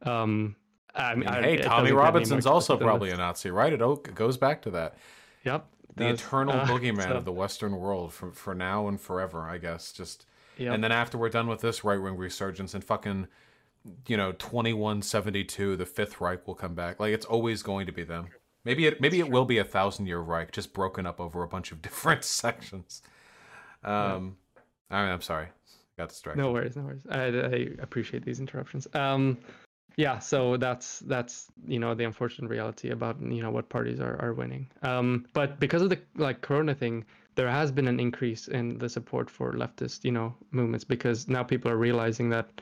[0.03, 0.55] Um,
[0.93, 3.71] I mean, hey, Tommy Robinson's also probably a Nazi, right?
[3.71, 4.97] It, it goes back to that.
[5.45, 5.65] Yep.
[5.95, 7.13] The eternal uh, boogeyman so.
[7.13, 9.91] of the Western world for for now and forever, I guess.
[9.93, 10.25] Just
[10.57, 10.73] yep.
[10.73, 13.27] and then after we're done with this right wing resurgence and fucking
[14.07, 18.03] you know 2172 the fifth reich will come back like it's always going to be
[18.03, 18.27] them
[18.63, 21.47] Maybe it maybe it will be a thousand year Reich, just broken up over a
[21.47, 23.01] bunch of different sections.
[23.83, 24.37] Um,
[24.91, 24.97] yeah.
[24.97, 25.47] I mean, I'm sorry,
[25.97, 26.41] got distracted.
[26.41, 27.05] No worries, no worries.
[27.09, 28.87] I, I appreciate these interruptions.
[28.93, 29.37] Um,
[29.97, 34.21] yeah, so that's that's you know the unfortunate reality about you know what parties are
[34.21, 34.69] are winning.
[34.83, 37.03] Um, but because of the like Corona thing,
[37.35, 41.43] there has been an increase in the support for leftist you know movements because now
[41.43, 42.61] people are realizing that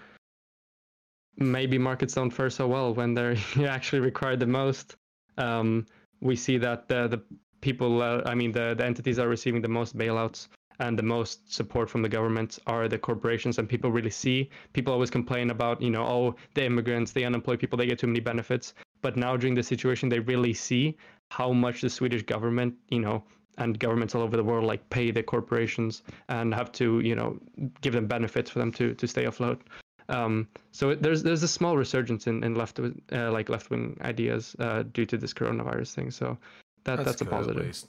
[1.39, 3.35] maybe markets don't fare so well when they're
[3.67, 4.95] actually required the most.
[5.37, 5.85] Um,
[6.21, 7.21] we see that the, the
[7.61, 10.49] people, uh, I mean, the, the entities are receiving the most bailouts
[10.79, 14.49] and the most support from the government are the corporations and people really see.
[14.73, 18.07] People always complain about you know oh the immigrants the unemployed people they get too
[18.07, 18.73] many benefits.
[19.01, 20.97] But now during the situation they really see
[21.29, 23.23] how much the swedish government you know
[23.57, 27.37] and governments all over the world like pay the corporations and have to you know
[27.81, 29.61] give them benefits for them to to stay afloat
[30.09, 34.55] um, so there's there's a small resurgence in, in left uh, like left wing ideas
[34.59, 36.11] uh, due to this coronavirus thing.
[36.11, 36.37] So
[36.83, 37.83] that that's, that's a positive.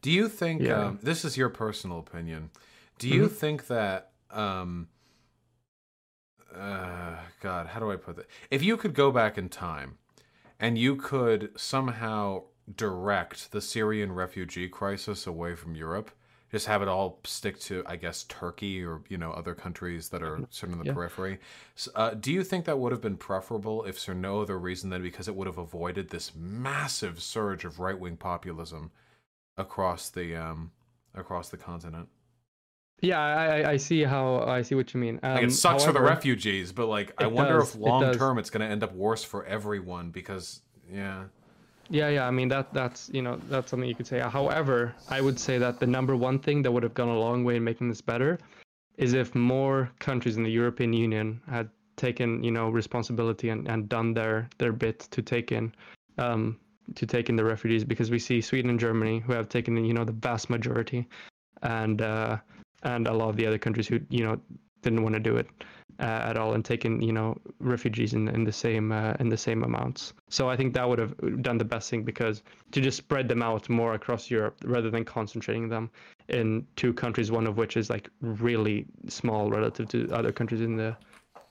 [0.00, 0.86] Do you think yeah.
[0.86, 2.50] um, this is your personal opinion?
[2.98, 3.34] Do you mm-hmm.
[3.34, 4.88] think that um,
[6.56, 8.28] uh, God, how do I put it?
[8.50, 9.98] If you could go back in time
[10.60, 12.44] and you could somehow
[12.76, 16.10] direct the Syrian refugee crisis away from Europe,
[16.54, 20.22] just have it all stick to, I guess, Turkey or you know other countries that
[20.22, 20.92] are sort of in the yeah.
[20.94, 21.40] periphery.
[21.74, 24.88] So, uh, do you think that would have been preferable if for no other reason
[24.90, 28.92] than because it would have avoided this massive surge of right wing populism
[29.56, 30.70] across the um,
[31.14, 32.08] across the continent?
[33.00, 35.18] Yeah, I, I see how I see what you mean.
[35.24, 37.80] Um, like it um, sucks however, for the refugees, but like I wonder does, if
[37.80, 41.24] long term it it's going to end up worse for everyone because yeah.
[41.88, 42.26] Yeah, yeah.
[42.26, 44.18] I mean that that's you know that's something you could say.
[44.20, 47.44] However, I would say that the number one thing that would have gone a long
[47.44, 48.38] way in making this better
[48.96, 53.88] is if more countries in the European Union had taken you know responsibility and, and
[53.88, 55.72] done their their bit to take in
[56.18, 56.58] um,
[56.94, 59.94] to take in the refugees because we see Sweden and Germany who have taken you
[59.94, 61.06] know the vast majority
[61.62, 62.38] and uh,
[62.82, 64.40] and a lot of the other countries who you know
[64.82, 65.46] didn't want to do it
[65.98, 69.62] at all and taken you know refugees in, in the same uh, in the same
[69.62, 73.28] amounts so i think that would have done the best thing because to just spread
[73.28, 75.90] them out more across europe rather than concentrating them
[76.28, 80.76] in two countries one of which is like really small relative to other countries in
[80.76, 80.96] the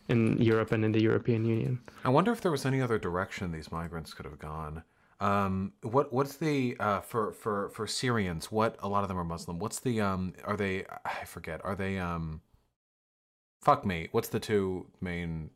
[0.09, 3.51] in europe and in the european union i wonder if there was any other direction
[3.51, 4.83] these migrants could have gone
[5.19, 8.51] um, what what's the uh, for for for Syrians?
[8.51, 9.57] What a lot of them are Muslim.
[9.57, 10.33] What's the um?
[10.43, 10.83] Are they?
[11.05, 11.61] I forget.
[11.63, 12.41] Are they um?
[13.63, 14.09] Fuck me.
[14.11, 15.49] What's the two main?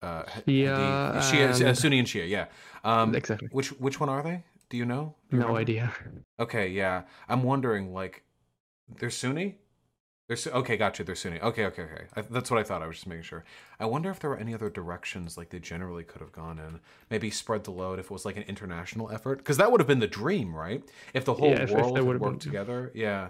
[0.00, 1.78] Uh, Shia, Shia and...
[1.78, 2.28] Sunni and Shia.
[2.28, 2.46] Yeah.
[2.84, 3.48] Um, exactly.
[3.52, 4.42] Which which one are they?
[4.68, 5.14] Do you know?
[5.30, 5.60] Do you no remember?
[5.60, 5.92] idea.
[6.40, 7.02] Okay, yeah.
[7.28, 8.24] I'm wondering, like,
[8.98, 9.58] they're Sunni.
[10.28, 11.04] They're Su- okay, gotcha.
[11.04, 11.38] They're Sunni.
[11.40, 12.04] Okay, okay, okay.
[12.16, 12.82] I, that's what I thought.
[12.82, 13.44] I was just making sure.
[13.78, 16.80] I wonder if there were any other directions like they generally could have gone in.
[17.10, 19.88] Maybe spread the load if it was like an international effort, because that would have
[19.88, 20.82] been the dream, right?
[21.12, 23.28] If the whole Yeah, if- if world had would've worked been- together, yeah.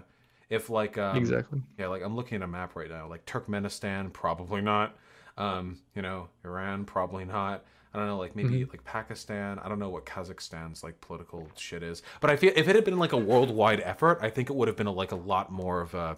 [0.53, 1.61] If like um, exactly.
[1.77, 3.07] yeah, like I'm looking at a map right now.
[3.07, 4.95] Like Turkmenistan, probably not.
[5.37, 7.65] Um, you know, Iran, probably not.
[7.93, 8.71] I don't know, like maybe Mm-hmm.
[8.71, 9.59] like Pakistan.
[9.59, 12.01] I don't know what Kazakhstan's like political shit is.
[12.21, 14.67] But I feel if it had been like a worldwide effort, I think it would
[14.67, 16.17] have been a, like a lot more of a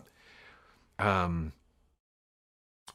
[1.00, 1.54] um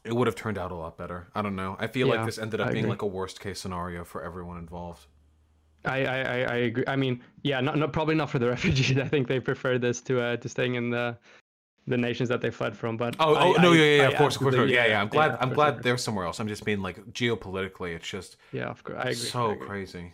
[0.03, 1.27] it would have turned out a lot better.
[1.35, 1.75] I don't know.
[1.79, 2.89] I feel like this ended up I being agree.
[2.89, 5.05] like a worst case scenario for everyone involved.
[5.85, 6.83] I, I, I, I agree.
[6.87, 8.97] I mean, yeah, not, not probably not for the refugees.
[8.97, 11.17] I think they prefer this to uh, to staying in the
[11.87, 12.95] the nations that they fled from.
[12.97, 15.01] But Oh, I- oh no, yeah, yeah, yeah, I of course, of course, yeah, yeah.
[15.01, 15.81] I'm glad, I'm glad sure.
[15.81, 16.39] they're somewhere else.
[16.39, 19.11] I'm just being like geopolitically, it's just Yeah, of course, I agree.
[19.11, 19.67] I so agree.
[19.67, 20.13] crazy.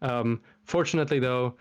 [0.00, 1.54] Um, fortunately, though,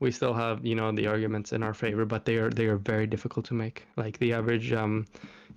[0.00, 2.76] we still have you know the arguments in our favor, but they are they are
[2.76, 3.84] very difficult to make.
[3.96, 5.06] Like the average, um,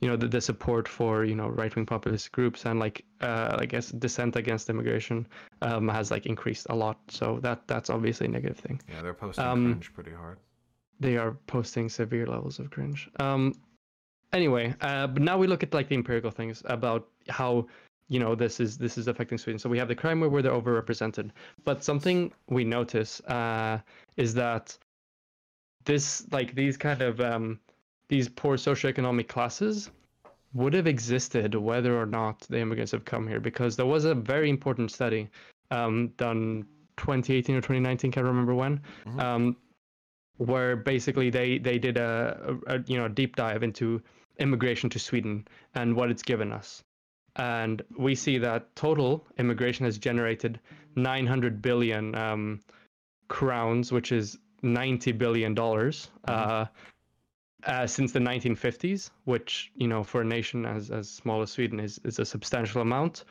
[0.02, 3.56] you know, the, the support for you know right wing populist groups and like uh,
[3.58, 5.26] I guess dissent against immigration
[5.62, 7.00] um, has like increased a lot.
[7.10, 8.82] So that that's obviously a negative thing.
[8.90, 10.38] Yeah, they're posting Um, cringe pretty hard.
[11.00, 13.10] They are posting severe levels of cringe.
[13.20, 13.54] Um,
[14.32, 17.68] anyway, uh, but now we look at like the empirical things about how
[18.14, 19.58] you know this is this is affecting Sweden.
[19.60, 21.32] So we have the crime where they're overrepresented,
[21.64, 23.80] but something we notice uh,
[24.18, 24.78] is that
[25.86, 27.60] this like these kind of um,
[28.10, 29.90] these poor socioeconomic classes
[30.54, 34.14] would have existed whether or not the immigrants have come here because there was a
[34.14, 35.28] very important study
[35.72, 36.64] um, done
[36.98, 39.20] 2018 or 2019 can't remember when Mhm.
[39.20, 39.58] um,
[40.38, 44.02] where basically they they did a, a, a you know deep dive into
[44.38, 46.84] immigration to Sweden and what it's given us
[47.36, 50.60] and we see that total immigration has generated
[50.96, 52.60] 900 billion um,
[53.28, 56.66] crowns which is 90 billion dollars uh,
[57.66, 61.80] uh, since the 1950s, which you know for a nation as as small as Sweden
[61.80, 63.26] is is a substantial amount.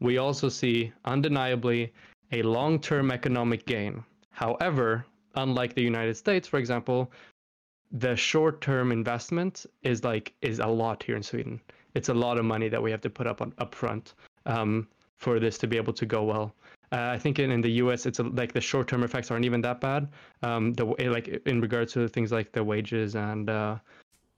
[0.00, 1.92] We also see undeniably
[2.32, 4.04] a long-term economic gain.
[4.30, 7.10] However, unlike the United States, for example,
[7.92, 11.60] the short-term investment is like is a lot here in Sweden.
[11.96, 14.86] It's a lot of money that we have to put up on up front um,
[15.16, 16.54] for this to be able to go well.
[16.92, 18.06] Uh, I think in, in the U.S.
[18.06, 20.08] it's a, like the short-term effects aren't even that bad.
[20.42, 23.76] Um, the like in regards to things like the wages and uh,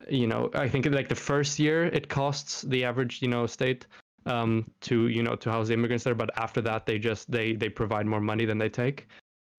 [0.08, 3.86] you know I think like the first year it costs the average you know state
[4.24, 7.54] um, to you know to house the immigrants there, but after that they just they
[7.54, 9.08] they provide more money than they take.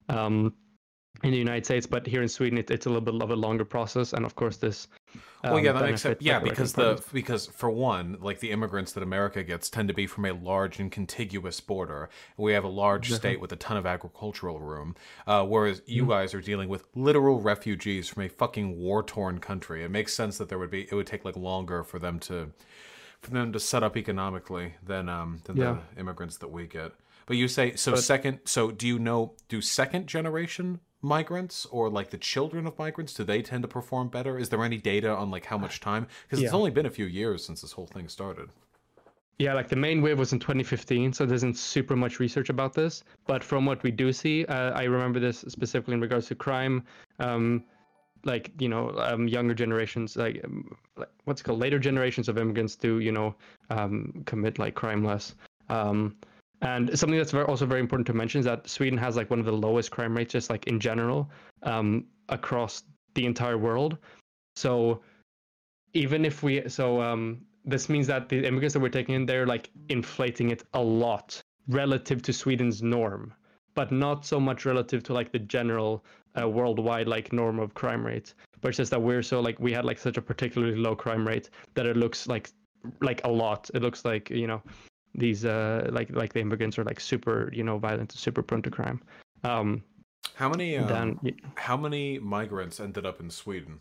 [0.07, 0.53] Um,
[1.23, 3.35] in the United States, but here in Sweden, it, it's a little bit of a
[3.35, 4.87] longer process, and of course, this.
[5.43, 6.17] Well, um, yeah, that makes sense.
[6.19, 7.05] Yeah, because the parties.
[7.13, 10.79] because for one, like the immigrants that America gets tend to be from a large
[10.79, 12.09] and contiguous border.
[12.37, 13.31] We have a large Exactly.
[13.31, 14.95] state with a ton of agricultural room,
[15.27, 16.11] uh, whereas you Mm-hmm.
[16.11, 19.83] guys are dealing with literal refugees from a fucking war torn country.
[19.83, 22.51] It makes sense that there would be it would take like longer for them to
[23.21, 25.77] for them to set up economically than um than Yeah.
[25.95, 26.91] the immigrants that we get.
[27.29, 28.39] But you say so But- second.
[28.45, 33.23] So do you know do second generation migrants or like the children of migrants do
[33.23, 34.39] they tend to perform better?
[34.39, 36.07] Is there any data on like how much time?
[36.23, 38.49] Because it's only been a few years since this whole thing started.
[39.37, 42.73] Yeah, like the main wave was in 2015, so there isn't super much research about
[42.73, 43.03] this.
[43.27, 46.83] But from what we do see, uh, I remember this specifically in regards to crime.
[47.19, 47.63] Um,
[48.25, 52.39] like you know, um, younger generations, like, um, like what's it called, later generations of
[52.39, 53.35] immigrants do you know
[53.69, 55.35] um, commit like crime less.
[55.69, 56.15] Um,
[56.61, 59.39] and something that's very, also very important to mention is that Sweden has like one
[59.39, 61.29] of the lowest crime rates, just like in general,
[61.63, 62.83] um, across
[63.15, 63.97] the entire world.
[64.55, 65.01] So
[65.93, 69.45] even if we so um this means that the immigrants that we're taking in they're
[69.45, 73.33] like inflating it a lot relative to Sweden's norm
[73.75, 76.03] but not so much relative to like the general
[76.39, 79.71] uh, worldwide like norm of crime rate but it's just that we're so like we
[79.71, 82.51] had like such a particularly low crime rate that it looks like
[83.01, 84.61] like a lot it looks like you know
[85.15, 88.69] these uh like like the immigrants are like super you know violent super prone to
[88.69, 89.01] crime
[89.43, 89.83] um
[90.35, 91.19] How many um, then
[91.55, 93.79] how many migrants ended up in Sweden?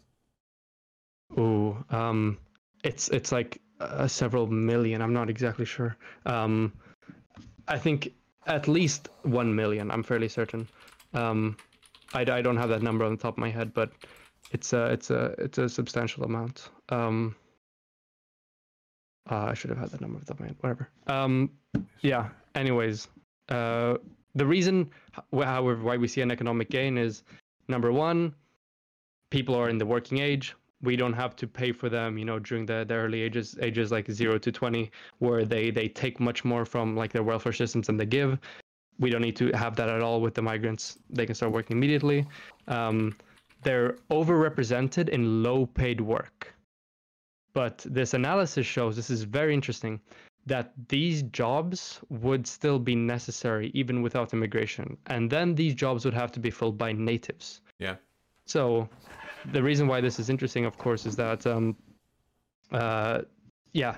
[1.36, 2.38] Oh, um,
[2.84, 5.02] it's it's like uh, several million.
[5.02, 5.96] I'm not exactly sure.
[6.26, 6.72] Um,
[7.68, 8.12] I think
[8.46, 9.90] at least one million.
[9.90, 10.66] I'm fairly certain.
[11.14, 11.56] Um,
[12.14, 13.92] I, I don't have that number on the top of my head, but
[14.52, 16.70] it's a it's a it's a substantial amount.
[16.88, 17.36] Um,
[19.30, 20.56] uh, I should have had that number on the top of.
[20.60, 20.88] Whatever.
[21.06, 21.50] Um,
[22.00, 22.28] yeah.
[22.54, 23.08] Anyways,
[23.48, 23.96] uh,
[24.34, 27.22] the reason, h- however, why we see an economic gain is
[27.68, 28.34] number one,
[29.30, 32.38] people are in the working age we don't have to pay for them you know
[32.38, 36.44] during the, the early ages ages like 0 to 20 where they they take much
[36.44, 38.38] more from like their welfare systems than they give
[38.98, 41.76] we don't need to have that at all with the migrants they can start working
[41.76, 42.26] immediately
[42.68, 43.16] um,
[43.62, 46.54] they're overrepresented in low paid work
[47.54, 50.00] But this analysis shows this is very interesting
[50.46, 54.96] that these jobs would still be necessary even without immigration.
[55.06, 57.60] And then these jobs would have to be filled by natives.
[57.78, 57.96] Yeah.
[58.46, 58.88] So
[59.52, 61.76] the reason why this is interesting, of course, is that, um,
[62.72, 63.22] uh,
[63.72, 63.96] yeah,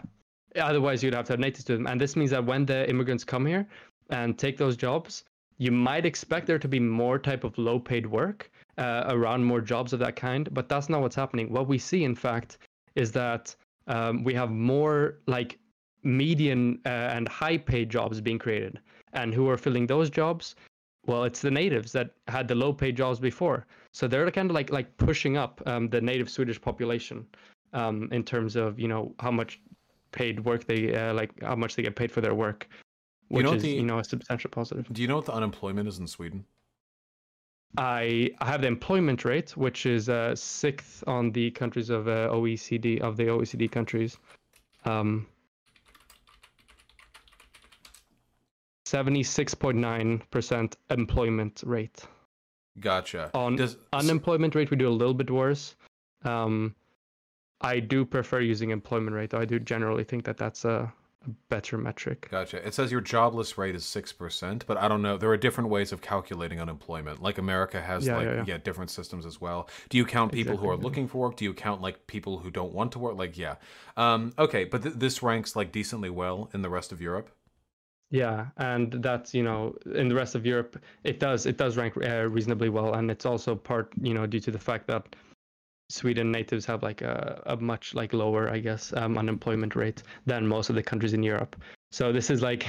[0.56, 1.86] otherwise you'd have to have natives to them.
[1.86, 3.66] And this means that when the immigrants come here
[4.10, 5.24] and take those jobs,
[5.58, 9.60] you might expect there to be more type of low paid work uh, around more
[9.60, 11.52] jobs of that kind, but that's not what's happening.
[11.52, 12.58] What we see, in fact,
[13.00, 13.54] is that
[13.86, 15.58] um, we have more like
[16.02, 18.80] median uh, and high paid jobs being created.
[19.12, 20.54] And who are filling those jobs?
[21.06, 23.66] Well, it's the natives that had the low paid jobs before.
[23.92, 27.26] So they're kind of like like pushing up um, the native Swedish population
[27.72, 29.60] um, in terms of you know how much
[30.12, 32.68] paid work they uh, like how much they get paid for their work,
[33.28, 34.86] which know is the- you know a substantial positive.
[34.92, 36.44] Do you know what the unemployment is in Sweden?
[37.76, 42.28] I I have the employment rate, which is uh, sixth on the countries of uh,
[42.30, 44.18] OECD of the OECD countries.
[44.84, 45.26] Um,
[48.86, 52.02] Seventy-six point nine percent employment rate.
[52.80, 53.30] Gotcha.
[53.34, 55.76] On Does Unemployment rate, we do a little bit worse.
[56.24, 56.74] Um,
[57.60, 59.30] I do prefer using employment rate.
[59.30, 59.38] though.
[59.38, 60.92] I do generally think that that's a,
[61.26, 62.28] a better metric.
[62.30, 62.66] Gotcha.
[62.66, 65.16] It says your jobless rate is six percent, but I don't know.
[65.18, 67.20] There are different ways of calculating unemployment.
[67.22, 68.58] Like America has Yeah, like yeah, yeah, yeah.
[68.58, 69.68] different systems as well.
[69.90, 71.36] Do you count people who are looking for work?
[71.36, 73.16] Do you count like people who don't want to work?
[73.18, 73.56] Like yeah.
[73.96, 77.30] Um, okay, but th- this ranks like decently well in the rest of Europe.
[78.10, 81.96] Yeah, and that's you know in the rest of Europe it does it does rank
[81.96, 85.14] uh, reasonably well, and it's also part you know due to the fact that
[85.90, 90.46] Sweden natives have like a, a much like lower I guess um, unemployment rate than
[90.46, 91.56] most of the countries in Europe.
[91.90, 92.66] So this is like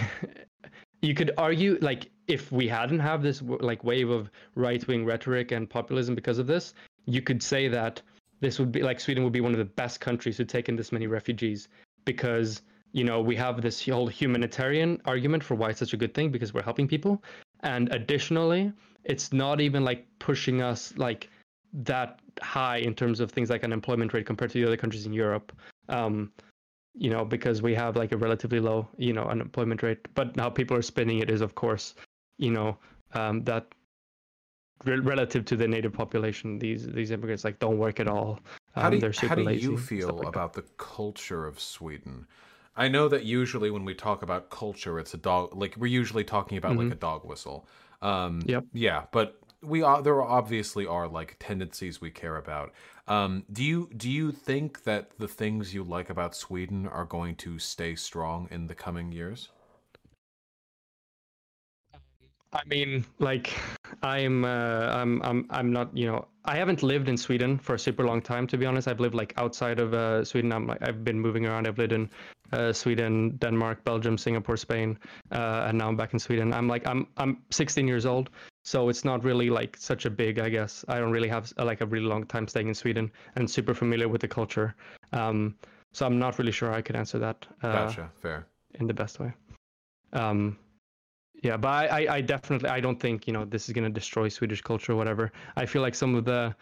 [1.02, 5.52] you could argue like if we hadn't have this like wave of right wing rhetoric
[5.52, 6.74] and populism because of this,
[7.06, 8.02] you could say that
[8.40, 10.76] this would be like Sweden would be one of the best countries to take in
[10.76, 11.68] this many refugees
[12.06, 12.62] because
[12.92, 16.32] you know we have this whole humanitarian argument for why it's such a good thing
[16.32, 17.24] because we're helping people
[17.62, 18.72] and additionally
[19.04, 21.30] it's not even like pushing us like
[21.74, 25.14] that high in terms of things like unemployment rate compared to the other countries in
[25.14, 25.52] Europe
[25.90, 26.32] um
[26.94, 30.50] you know because we have like a relatively low you know unemployment rate but how
[30.50, 31.96] people are spending it is of course
[32.38, 32.78] you know
[33.14, 33.66] um that
[34.86, 38.40] re- relative to the native population these these immigrants like don't work at all
[38.76, 40.28] um, How do you, they're super how do lazy, you feel like that.
[40.30, 42.26] about the culture of Sweden?
[42.78, 45.54] I know that usually when we talk about culture, it's a dog.
[45.54, 47.68] Like we're usually talking about like a dog whistle.
[48.02, 48.50] Um, Mm-hmm.
[48.50, 48.64] Yep.
[48.74, 52.74] Yeah, but we are there obviously are like tendencies we care about.
[53.08, 57.36] Um, do you do you think that the things you like about Sweden are going
[57.38, 59.50] to stay strong in the coming years?
[62.54, 63.54] I mean, like,
[64.04, 67.80] I'm, uh, I'm, I'm, I'm not, you know, I haven't lived in Sweden for a
[67.80, 68.90] super long time, to be honest.
[68.90, 70.52] I've lived like outside of uh, Sweden.
[70.52, 71.66] I'm like, I've been moving around.
[71.66, 72.10] I've lived in
[72.52, 75.00] uh, Sweden, Denmark, Belgium, Singapore, Spain,
[75.32, 76.54] uh, and now I'm back in Sweden.
[76.54, 78.30] I'm like, I'm, I'm 16 years old,
[78.64, 80.86] so it's not really like such a big, I guess.
[80.88, 83.74] I don't really have uh, like a really long time staying in Sweden and super
[83.74, 84.76] familiar with the culture.
[85.14, 85.56] Um,
[85.94, 87.46] so I'm not really sure I could answer that.
[87.64, 88.10] Uh, Gotcha.
[88.22, 88.48] Fair.
[88.76, 89.34] in the best way.
[90.14, 90.58] Um,
[91.44, 94.62] yeah, but I, I, definitely I don't think you know this is gonna destroy Swedish
[94.62, 95.32] culture or whatever.
[95.56, 96.56] I feel like some of the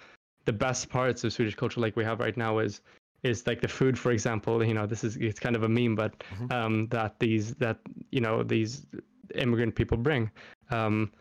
[0.46, 2.82] the best parts of Swedish culture, like we have right now, is
[3.24, 4.64] is like the food, for example.
[4.64, 6.52] You know, this is it's kind of a meme, but Mhm.
[6.54, 7.80] um, that these that
[8.12, 8.86] you know these
[9.36, 10.32] immigrant people bring.
[10.72, 11.12] Um,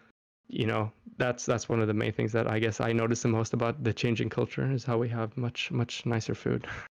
[0.48, 3.28] you know, that's that's one of the main things that I guess I notice the
[3.28, 6.66] most about the changing culture is how we have much much nicer food.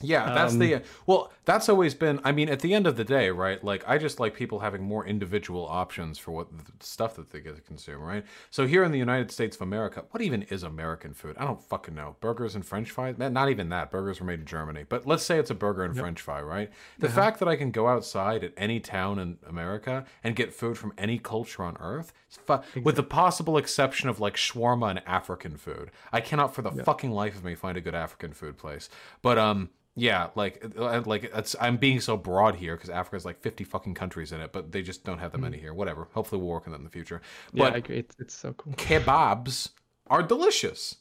[0.00, 1.30] Yeah, that's Um, the well.
[1.46, 2.20] That's always been.
[2.24, 3.62] I mean, at the end of the day, right?
[3.62, 7.40] Like, I just like people having more individual options for what the stuff that they
[7.40, 8.24] get to consume, right?
[8.50, 11.36] So here in the United States of America, what even is American food?
[11.38, 12.16] I don't fucking know.
[12.20, 13.18] Burgers and French fries?
[13.18, 13.90] Man, not even that.
[13.90, 16.70] Burgers were made in Germany, but let's say it's a burger and French fry, right?
[16.98, 17.14] The Uh-huh.
[17.14, 20.94] fact that I can go outside at any town in America and get food from
[20.96, 25.90] any culture on Earth, fu- with the possible exception of like shawarma and African food,
[26.10, 28.88] I cannot for the fucking life of me find a good African food place.
[29.20, 29.68] But um.
[29.96, 33.64] Yeah, like uh, like it's I'm being so broad here because Africa Africa's like 50
[33.64, 35.72] fucking countries in it, but they just don't have that many here.
[35.72, 36.08] Whatever.
[36.14, 37.18] Hopefully we'll work on that in the future.
[37.18, 37.58] Mm.
[37.58, 37.98] yeah, But I agree.
[37.98, 38.72] It's, it's so cool.
[38.72, 39.70] kebabs
[40.08, 40.96] are delicious.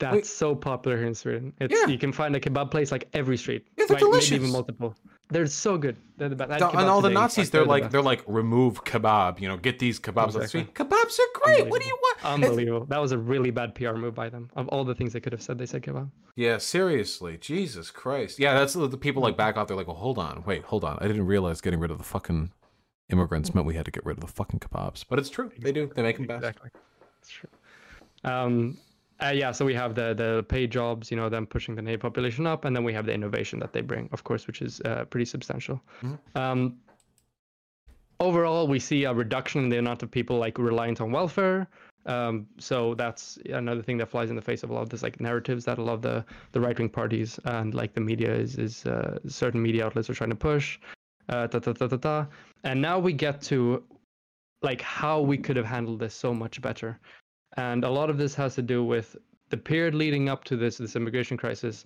[0.00, 1.52] That's so popular here in Sweden.
[1.60, 1.86] It's Yeah.
[1.86, 3.66] you can find a kebab place like every street.
[3.76, 4.94] Yeah, they're like, Maybe even multiple.
[5.32, 5.96] They're so good.
[6.16, 6.50] They're the best.
[6.50, 7.20] I and kebab all the today.
[7.20, 7.92] Nazis, Like, they're like best.
[7.92, 9.40] they're like remove kebab.
[9.40, 10.74] You know, get these kebabs on the street.
[10.74, 11.68] Kebabs are great.
[11.68, 12.18] What do you want?
[12.18, 12.86] It's- unbelievable.
[12.86, 14.50] That was a really bad PR move by them.
[14.56, 16.10] Of all the things they could have said, they said kebab.
[16.34, 18.38] Yeah, seriously, Jesus Christ.
[18.38, 19.68] Yeah, that's the, the people like back off.
[19.68, 20.98] They're like, well, hold on, wait, hold on.
[21.00, 22.50] I didn't realize getting rid of the fucking
[23.10, 25.04] immigrants meant we had to get rid of the fucking kebabs.
[25.08, 25.52] But it's true.
[25.58, 25.90] They do.
[25.94, 26.38] They make them best.
[26.44, 26.70] Exactly.
[27.20, 27.48] That's true.
[28.24, 28.78] Um,
[29.22, 32.00] Uh, yeah, so we have the the paid jobs, you know, them pushing the native
[32.00, 34.80] population up, and then we have the innovation that they bring, of course, which is
[34.84, 35.80] uh, pretty substantial.
[36.02, 36.18] Mhm.
[36.34, 36.78] Um,
[38.18, 41.68] overall, we see a reduction in the amount of people like reliant on welfare.
[42.06, 45.02] Um, so that's another thing that flies in the face of a lot of this
[45.02, 48.32] like narratives that a lot of the the right wing parties and like the media
[48.34, 50.78] is is uh, certain media outlets are trying to push.
[51.28, 52.26] Uh, ta, ta, ta, ta, ta.
[52.64, 53.84] And now we get to
[54.62, 56.98] like how we could have handled this so much better.
[57.56, 59.16] And a lot of this has to do with
[59.50, 61.84] the period leading up to this this immigration crisis.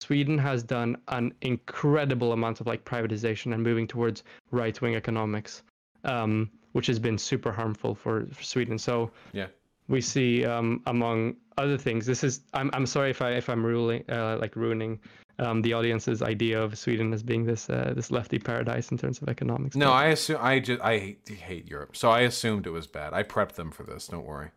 [0.00, 4.22] Sweden has done an incredible amount of like privatization and moving towards
[4.52, 5.62] right wing economics,
[6.04, 8.78] um, which has been super harmful for, for Sweden.
[8.78, 9.48] So Yeah.
[9.88, 12.06] we see um, among other things.
[12.06, 15.00] This is I'm I'm sorry if I if I'm ruling uh, like ruining
[15.40, 19.20] um, the audience's idea of Sweden as being this uh, this lefty paradise in terms
[19.22, 19.76] of economics.
[19.76, 23.12] No, I assume I just I hate, hate Europe, so I assumed it was bad.
[23.14, 24.08] I prepped them for this.
[24.08, 24.50] Don't worry.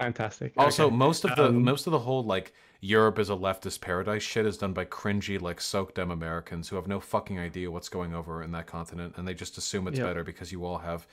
[0.00, 0.52] Fantastic.
[0.56, 0.96] Also, Okay.
[0.96, 4.44] most of the Um, most of the whole like Europe is a leftist paradise shit
[4.44, 8.14] is done by cringy like soc dem Americans who have no fucking idea what's going
[8.14, 10.06] over in that continent, and they just assume it's Yeah.
[10.06, 11.06] better because you all have,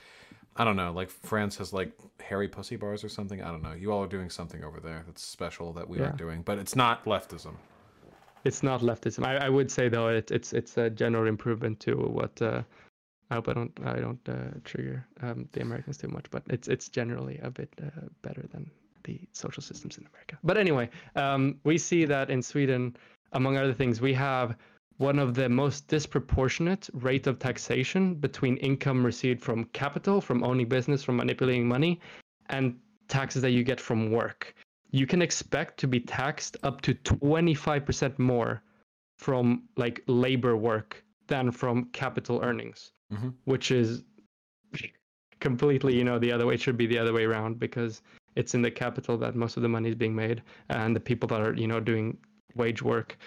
[0.55, 3.41] I don't know, like France has like hairy pussy bars or something.
[3.41, 3.73] I don't know.
[3.73, 6.75] You all are doing something over there that's special that we aren't doing, but it's
[6.75, 7.53] not leftism.
[8.43, 9.23] It's not leftism.
[9.23, 12.63] I, I would say though it, it's it's a general improvement to what uh,
[13.31, 16.67] I hope I don't I don't uh, trigger um, the Americans too much, but it's
[16.67, 18.69] it's generally a bit uh, better than
[19.03, 20.37] the social systems in America.
[20.43, 22.95] But anyway, um, we see that in Sweden,
[23.31, 24.55] among other things, we have
[24.97, 30.67] one of the most disproportionate rate of taxation between income received from capital, from owning
[30.67, 31.99] business, from manipulating money,
[32.49, 32.77] and
[33.07, 34.53] taxes that you get from work
[34.91, 38.61] you can expect to be taxed up to 25% more
[39.17, 43.33] from like labor work than from capital earnings Mhm.
[43.45, 44.03] which is
[45.39, 48.01] completely you know the other way it should be the other way around because
[48.35, 51.27] it's in the capital that most of the money is being made and the people
[51.27, 52.17] that are you know doing
[52.55, 53.17] wage work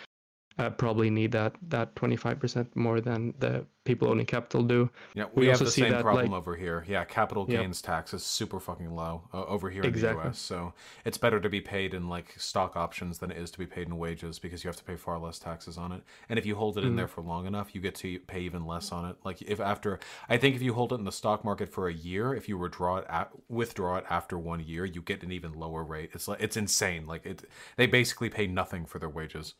[0.58, 5.42] uh, probably need that that 25% more than the people owning capital do Yeah, We
[5.42, 6.84] we, have the see same that, problem like- over here.
[6.88, 10.10] Yeah, capital gains tax is super fucking low uh, over here Exactly.
[10.10, 10.38] in the U.S.
[10.38, 10.72] So
[11.04, 13.88] it's better to be paid in like stock options than it is to be paid
[13.88, 16.02] in wages because you have to pay far less taxes on it.
[16.30, 16.96] And if you hold it in Mm.
[16.96, 19.16] there for long enough, you get to pay even less on it.
[19.22, 19.98] Like if after,
[20.30, 22.56] I think if you hold it in the stock market for a year, if you
[22.56, 26.10] withdraw it at, withdraw it after one year, you get an even lower rate.
[26.14, 27.06] It's like it's insane.
[27.06, 27.44] Like it,
[27.76, 29.54] they basically pay nothing for their wages.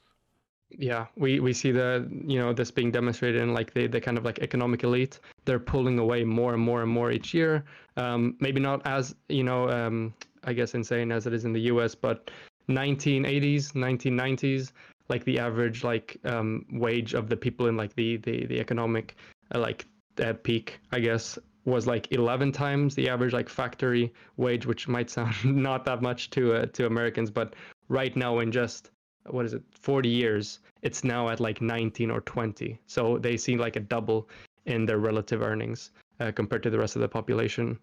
[0.79, 4.19] Yeah we we see the you know this being demonstrated in like the the kind
[4.19, 5.21] of like economic elite.
[5.45, 7.65] They're pulling away more and more and more each year.
[7.97, 10.15] Um maybe not as you know um
[10.47, 12.31] i guess insane as it is in the us but
[12.69, 14.73] 1980s 1990s
[15.09, 19.17] like the average like um wage of the people in like the the the economic
[19.55, 19.87] uh, like
[20.23, 25.11] uh, peak i guess was like 11 times the average like factory wage which might
[25.17, 27.55] sound not that much to uh, to americans but
[27.89, 28.91] right now in just
[29.31, 33.57] what is it 40 years it's now at like 19 or 20 so they see
[33.57, 34.29] like a double
[34.67, 37.79] in their relative earnings uh, compared to the rest of the population.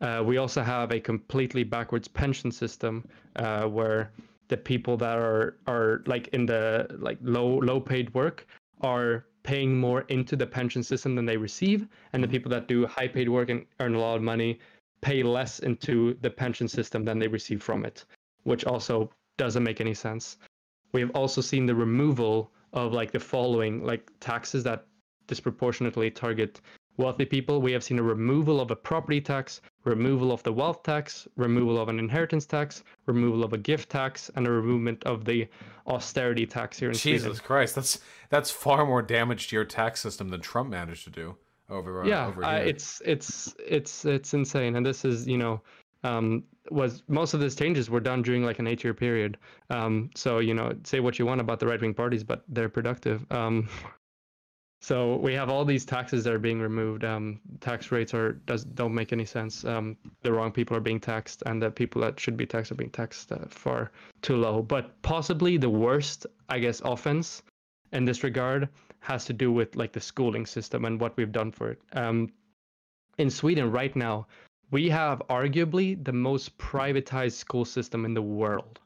[0.00, 4.10] Uh, we also have a completely backwards pension system uh, where
[4.48, 8.46] the people that are are like in the like low low paid work
[8.82, 12.86] are paying more into the pension system than they receive and the people that do
[12.86, 14.58] high paid work and earn a lot of money
[15.00, 18.04] pay less into the pension system than they receive from it
[18.42, 20.36] which also doesn't make any sense
[20.94, 24.86] we have also seen the removal of like the following like taxes that
[25.26, 26.60] disproportionately target
[26.96, 27.60] wealthy people.
[27.60, 31.78] We have seen a removal of a property tax removal of the wealth tax removal
[31.78, 35.48] of an inheritance tax removal of a gift tax and a removal of the
[35.86, 37.98] austerity tax here in Jesus sweden Christ, that's
[38.30, 41.36] that's far more damage to your tax system than Trump managed to do
[41.70, 44.76] over uh, yeah over it's it's it's it's insane.
[44.76, 45.60] And this is you know
[46.04, 49.36] um was most of these changes were done during like an eight year period.
[49.70, 52.68] Um so you know say what you want about the right wing parties but they're
[52.68, 53.26] productive.
[53.30, 53.68] Um
[54.80, 57.04] so we have all these taxes that are being removed.
[57.04, 59.64] Um tax rates are does don't make any sense.
[59.64, 62.76] Um the wrong people are being taxed and the people that should be taxed are
[62.76, 63.90] being taxed uh, far
[64.22, 64.62] too low.
[64.62, 67.42] But possibly the worst i guess offense
[67.92, 68.68] in this regard
[69.00, 71.80] has to do with like the schooling system and what we've done for it.
[71.92, 72.30] Um
[73.18, 74.26] in Sweden right now,
[74.70, 78.80] we have arguably the most privatized school system in the world.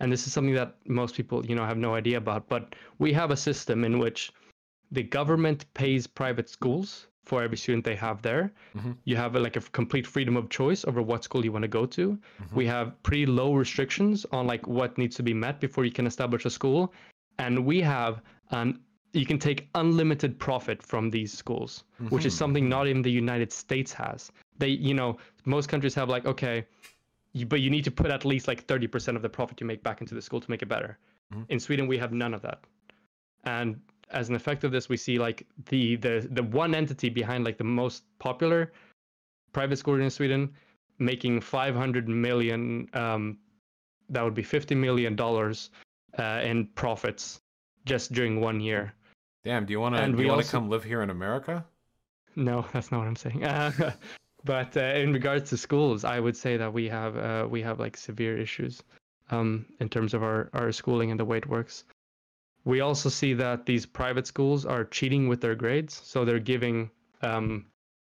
[0.00, 3.12] And this is something that most people, you know, have no idea about, but we
[3.12, 4.32] have a system in which
[4.92, 8.52] the government pays private schools for every student they have there.
[8.74, 8.96] Mhm.
[9.04, 11.84] You have like a complete freedom of choice over what school you want to go
[11.84, 12.12] to.
[12.12, 12.52] Mhm.
[12.54, 16.06] We have pretty low restrictions on like what needs to be met before you can
[16.06, 16.94] establish a school,
[17.38, 18.80] and we have an
[19.14, 22.38] you can take unlimited profit from these schools, which is Mhm.
[22.38, 24.30] something not even the United States has.
[24.58, 26.66] They, you know, most countries have like, okay,
[27.32, 29.82] you, but you need to put at least like 30% of the profit you make
[29.82, 30.98] back into the school to make it better.
[31.32, 31.44] Mhm.
[31.48, 32.60] In Sweden, we have none of that.
[33.44, 33.80] And
[34.10, 37.58] as an effect of this, we see like the the the one entity behind like
[37.58, 38.72] the most popular
[39.52, 40.52] private school in Sweden
[40.98, 42.88] making 500 million.
[42.94, 43.38] Um,
[44.10, 45.70] that would be 50 million dollars
[46.18, 47.40] uh, in profits
[47.84, 48.94] just during one year.
[49.44, 51.10] Damn, do you want to And do you want to also- come live here in
[51.10, 51.64] America?
[52.36, 53.44] No, that's not what I'm saying.
[53.44, 53.70] Uh,
[54.44, 57.78] but uh, in regards to schools, I would say that we have uh, we have
[57.80, 58.82] like severe issues
[59.30, 61.84] um, in terms of our, our schooling and the way it works.
[62.64, 66.00] We also see that these private schools are cheating with their grades.
[66.04, 66.90] So they're giving,
[67.22, 67.66] um,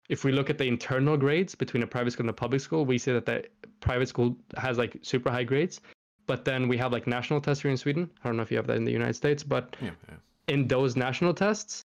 [0.09, 2.85] if we look at the internal grades between a private school and a public school,
[2.85, 3.45] we see that the
[3.79, 5.81] private school has like super high grades.
[6.25, 8.09] But then we have like national tests here in Sweden.
[8.23, 10.15] I don't know if you have that in the United States, but Yeah, yeah.
[10.47, 11.83] in those national tests,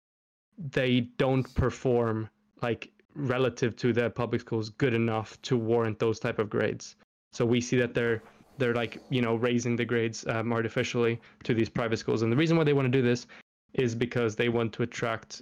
[0.57, 2.29] they don't perform
[2.61, 6.95] like relative to the public schools good enough to warrant those type of grades.
[7.34, 8.22] So we see that they're
[8.57, 12.38] they're like you know raising the grades um, artificially to these private schools, and the
[12.38, 13.28] reason why they want to do this
[13.74, 15.41] is because they want to attract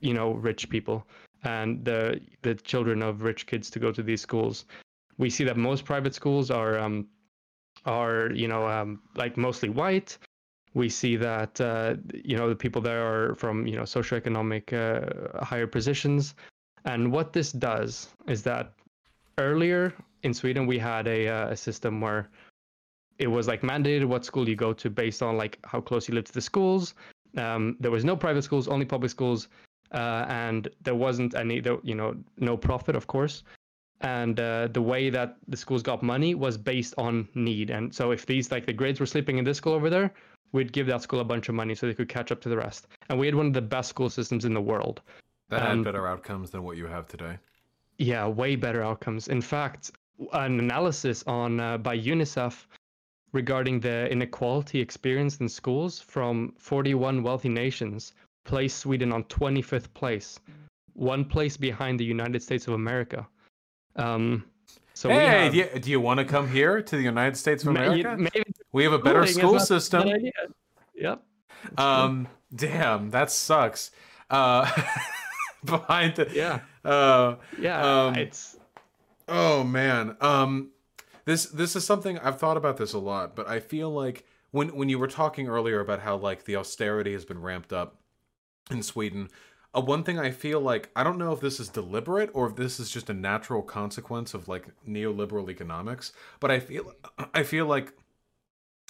[0.00, 1.06] you know rich people
[1.44, 4.64] and the the children of rich kids to go to these schools.
[5.18, 7.06] We see that most private schools are um,
[7.84, 10.18] are you know um, like mostly white
[10.74, 15.44] we see that uh, you know the people there are from you know socioeconomic uh,
[15.44, 16.34] higher positions
[16.84, 18.72] and what this does is that
[19.38, 22.28] earlier in sweden we had a, uh, a system where
[23.18, 26.14] it was like mandated what school you go to based on like how close you
[26.14, 26.94] live to the schools
[27.36, 29.48] um, there was no private schools only public schools
[29.92, 33.42] uh, and there wasn't any you know no profit of course
[34.00, 38.12] and uh, the way that the schools got money was based on need and so
[38.12, 40.12] if these like the grades were slipping in this school over there
[40.52, 42.56] we'd give that school a bunch of money so they could catch up to the
[42.56, 42.86] rest.
[43.08, 45.00] And we had one of the best school systems in the world.
[45.48, 47.38] That had Um, better outcomes than what you have today.
[47.98, 49.28] Yeah, way better outcomes.
[49.28, 49.92] In fact,
[50.32, 52.66] an analysis on uh, by UNICEF
[53.32, 58.12] regarding the inequality experienced in schools from 41 wealthy nations
[58.44, 60.40] placed Sweden on 25th place,
[60.94, 63.26] one place behind the United States of America.
[63.96, 64.44] Um,
[64.94, 67.36] so we hey, have, do you, do you want to come here to the United
[67.36, 68.16] States of America?
[68.16, 70.08] maybe we have a better school system.
[70.94, 71.22] Yep.
[71.76, 73.90] Um, damn, that sucks.
[74.30, 74.70] Uh,
[75.64, 78.56] behind the yeah, uh, yeah, um, it's
[79.28, 80.16] Oh man.
[80.20, 80.70] Um
[81.24, 84.74] this this is something I've thought about this a lot, but I feel like when
[84.74, 88.00] when you were talking earlier about how like the austerity has been ramped up
[88.70, 89.28] in Sweden,
[89.74, 92.56] uh, one thing I feel like I don't know if this is deliberate or if
[92.56, 96.94] this is just a natural consequence of like neoliberal economics, but I feel
[97.34, 97.92] I feel like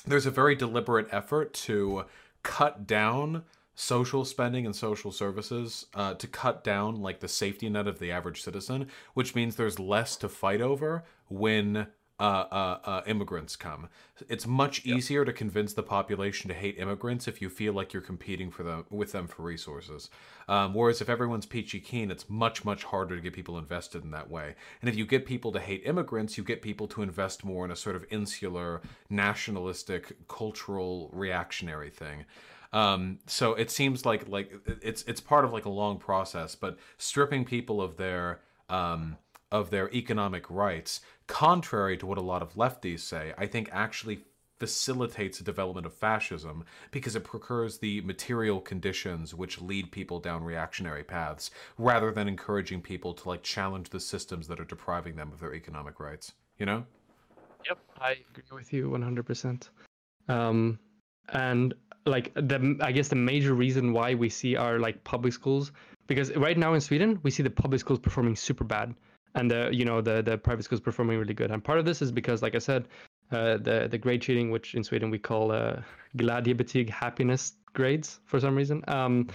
[0.07, 2.05] there's a very deliberate effort to
[2.45, 3.43] cut down
[3.81, 8.11] social spending and social services uh, to cut down like the safety net of the
[8.11, 11.87] average citizen which means there's less to fight over when
[12.21, 13.89] uh, uh, uh, immigrants come.
[14.29, 18.03] It's much easier to convince the population to hate immigrants if you feel like you're
[18.03, 20.11] competing for them with them for resources.
[20.49, 24.11] Um, whereas if everyone's peachy keen, it's much much harder to get people invested in
[24.11, 24.57] that way.
[24.81, 27.71] And if you get people to hate immigrants, you get people to invest more in
[27.71, 32.25] a sort of insular, nationalistic, cultural, reactionary thing.
[32.73, 34.53] Um, so it seems like like
[34.83, 39.17] it's it's part of like a long process, but stripping people of their um,
[39.51, 44.25] of their economic rights, contrary to what a lot of lefties say, I think actually
[44.59, 50.43] facilitates the development of fascism because it procures the material conditions which lead people down
[50.43, 55.31] reactionary paths rather than encouraging people to like challenge the systems that are depriving them
[55.33, 56.85] of their economic rights you know
[57.67, 59.69] Yep, I agree with you 100%.
[60.29, 60.79] Um,
[61.31, 61.75] and
[62.09, 65.73] like the, I guess the major reason why we see our like public schools,
[66.07, 68.95] because right now in Sweden we see the public schools performing super bad,
[69.35, 71.51] and the you know the the private schools performing really good.
[71.51, 72.89] And part of this is because, like I said,
[73.31, 75.83] uh, the the grade cheating, which in Sweden we call uh,
[76.91, 78.83] happiness grades for some reason.
[78.89, 79.29] Um,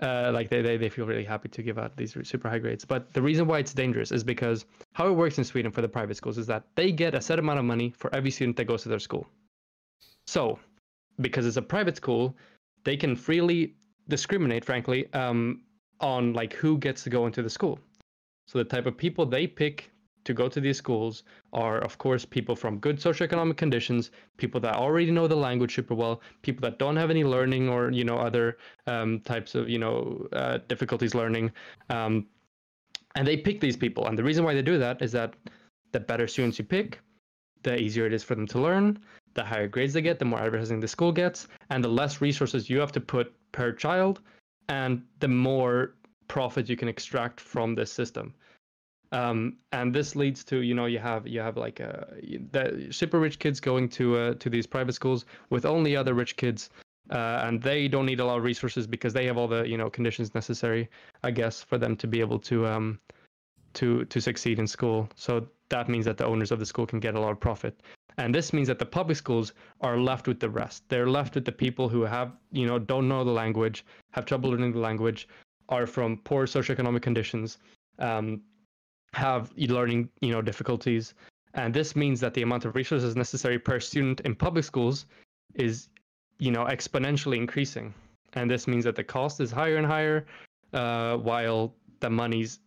[0.00, 2.84] uh, like they, they they feel really happy to give out these super high grades.
[2.84, 5.88] But the reason why it's dangerous is because how it works in Sweden for the
[5.88, 8.66] private schools is that they get a set amount of money for every student that
[8.66, 9.26] goes to their school.
[10.26, 10.58] So,
[11.20, 12.36] because it's a private school,
[12.84, 13.74] they can freely
[14.08, 15.62] discriminate, frankly, um,
[16.00, 17.78] on like who gets to go into the school.
[18.46, 19.90] So the type of people they pick
[20.24, 24.76] to go to these schools are, of course, people from good socioeconomic conditions, people that
[24.76, 28.18] already know the language super well, people that don't have any learning or you know
[28.18, 31.50] other um, types of you know uh, difficulties learning,
[31.90, 32.26] um,
[33.14, 34.06] and they pick these people.
[34.06, 35.34] And the reason why they do that is that
[35.92, 37.00] the better students you pick,
[37.62, 38.98] the easier it is for them to learn.
[39.34, 42.68] The higher grades they get, the more advertising the school gets, and the less resources
[42.68, 44.20] you have to put per child,
[44.68, 45.94] and the more
[46.26, 48.34] profit you can extract from this system.
[49.12, 52.04] Um, and this leads to you know you have you have like uh,
[52.52, 56.36] the super rich kids going to uh, to these private schools with only other rich
[56.36, 56.68] kids
[57.10, 59.76] uh, and they don't need a lot of resources because they have all the you
[59.76, 60.88] know conditions necessary,
[61.22, 63.00] I guess, for them to be able to um,
[63.74, 65.08] to to succeed in school.
[65.14, 67.80] So that means that the owners of the school can get a lot of profit,
[68.16, 70.82] and this means that the public schools are left with the rest.
[70.88, 74.50] They're left with the people who have you know don't know the language, have trouble
[74.50, 75.28] learning the language,
[75.68, 77.58] are from poor socioeconomic conditions,
[77.98, 78.40] um,
[79.12, 81.14] have learning you know difficulties,
[81.54, 85.06] and this means that the amount of resources necessary per student in public schools
[85.54, 85.88] is
[86.38, 87.94] you know exponentially increasing.
[88.34, 90.26] And this means that the cost is higher and higher
[90.72, 92.60] uh, while the money's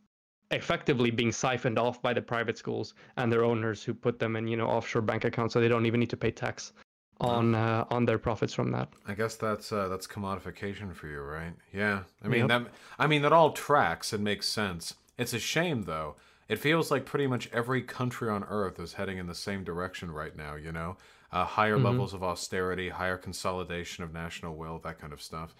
[0.51, 4.47] effectively being siphoned off by the private schools and their owners who put them in
[4.47, 6.73] you know offshore bank accounts so they don't even need to pay tax
[7.19, 8.89] on uh, on their profits from that.
[9.07, 11.53] I guess that's uh, that's commodification for you, right?
[11.73, 12.03] Yeah.
[12.23, 12.49] I mean yep.
[12.49, 12.67] that
[12.99, 14.95] I mean that all tracks and makes sense.
[15.17, 16.15] It's a shame though.
[16.49, 20.11] It feels like pretty much every country on earth is heading in the same direction
[20.11, 20.97] right now, you know?
[21.31, 21.85] uh, higher mm-hmm.
[21.85, 25.55] levels of austerity, higher consolidation of national will, that kind of stuff.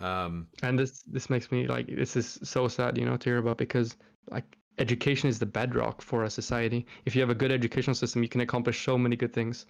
[0.00, 3.38] Um, and this this makes me like this is so sad, you know, to hear
[3.38, 3.96] about because
[4.30, 4.44] like
[4.78, 6.86] education is the bedrock for a society.
[7.04, 9.66] If you have a good educational system, you can accomplish so many good things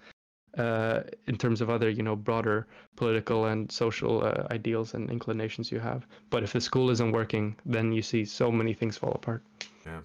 [0.58, 2.66] uh, in terms of other, you know, broader
[2.96, 6.06] political and social uh, ideals and inclinations you have.
[6.30, 9.42] But if the school isn't working, then you see so many things fall apart.
[9.84, 10.00] Yeah.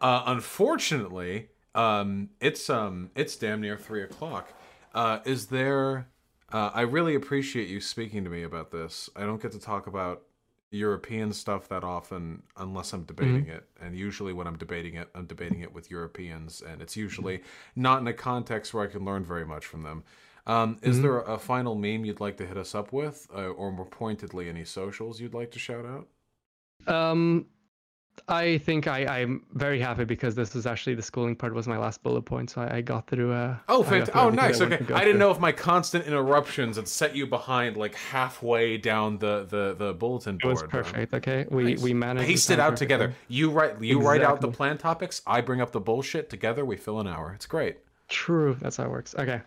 [0.00, 4.52] Uh, unfortunately, um, it's um, it's damn near three o'clock.
[4.94, 6.08] Uh, is there?
[6.50, 9.10] Uh, I really appreciate you speaking to me about this.
[9.14, 10.22] I don't get to talk about
[10.70, 13.56] European stuff that often unless I'm debating mm-hmm.
[13.56, 13.68] it.
[13.80, 17.42] And usually when I'm debating it, I'm debating it with Europeans, and it's usually
[17.74, 20.04] not in a context where I can learn very much from them.
[20.46, 21.02] Um, is mm-hmm.
[21.02, 24.48] there a final meme you'd like to hit us up with, uh, or more pointedly,
[24.48, 26.08] any socials you'd like to shout out?
[26.86, 27.46] Um,
[28.28, 31.78] I think I, I'm very happy because this was actually the schooling part was my
[31.78, 33.32] last bullet point, so I, I got through.
[33.32, 34.60] Uh, oh, fant- oh, nice.
[34.60, 35.18] I okay, I didn't through.
[35.18, 39.94] know if my constant interruptions had set you behind like halfway down the the, the
[39.94, 40.58] bulletin board.
[40.58, 41.14] It was perfect.
[41.14, 41.82] Okay, we nice.
[41.82, 42.26] we managed.
[42.26, 42.86] Paste it out perfectly.
[42.86, 43.14] together.
[43.28, 44.06] You write you exactly.
[44.06, 45.22] write out the plan topics.
[45.26, 46.30] I bring up the bullshit.
[46.30, 47.32] Together, we fill an hour.
[47.34, 47.78] It's great.
[48.08, 48.56] True.
[48.60, 49.14] That's how it works.
[49.18, 49.40] Okay.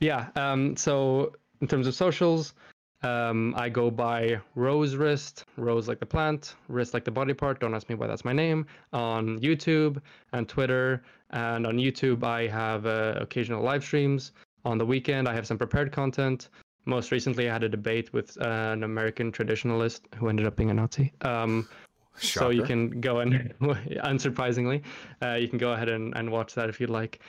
[0.00, 0.28] Yeah.
[0.36, 0.76] Um.
[0.76, 2.54] So in terms of socials,
[3.02, 7.60] um, I go by Rose Wrist, Rose like the plant, Wrist like the body part.
[7.60, 8.66] Don't ask me why that's my name.
[8.92, 10.00] On YouTube
[10.32, 11.02] and Twitter.
[11.30, 14.32] And on YouTube, I have uh, occasional live streams.
[14.64, 16.48] On the weekend, I have some prepared content.
[16.84, 20.70] Most recently, I had a debate with uh, an American traditionalist who ended up being
[20.70, 21.12] a Nazi.
[21.22, 21.68] Um,
[22.16, 24.82] so you can go and, unsurprisingly,
[25.22, 27.20] uh, you can go ahead and, and watch that if you'd like.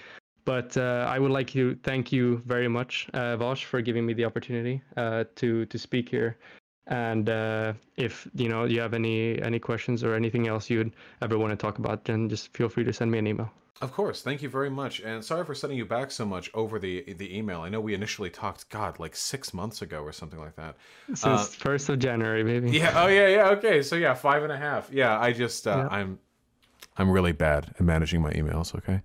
[0.45, 4.13] But uh, I would like to thank you very much, uh, Vaush, for giving me
[4.13, 6.37] the opportunity uh, to to speak here.
[6.87, 11.37] And uh, if you know you have any any questions or anything else you'd ever
[11.37, 13.51] want to talk about, then just feel free to send me an email.
[13.81, 16.77] Of course, thank you very much, and sorry for sending you back so much over
[16.77, 17.61] the the email.
[17.61, 20.75] I know we initially talked, God, like six months ago or something like that.
[21.07, 22.71] Since uh, first of January, maybe.
[22.77, 22.93] Yeah.
[22.95, 23.27] Oh yeah.
[23.27, 23.49] Yeah.
[23.49, 23.81] Okay.
[23.81, 24.89] So yeah, five and a half.
[24.91, 25.19] Yeah.
[25.19, 25.97] I just uh, yeah.
[25.97, 26.19] I'm
[26.97, 28.75] I'm really bad at managing my emails.
[28.75, 29.01] Okay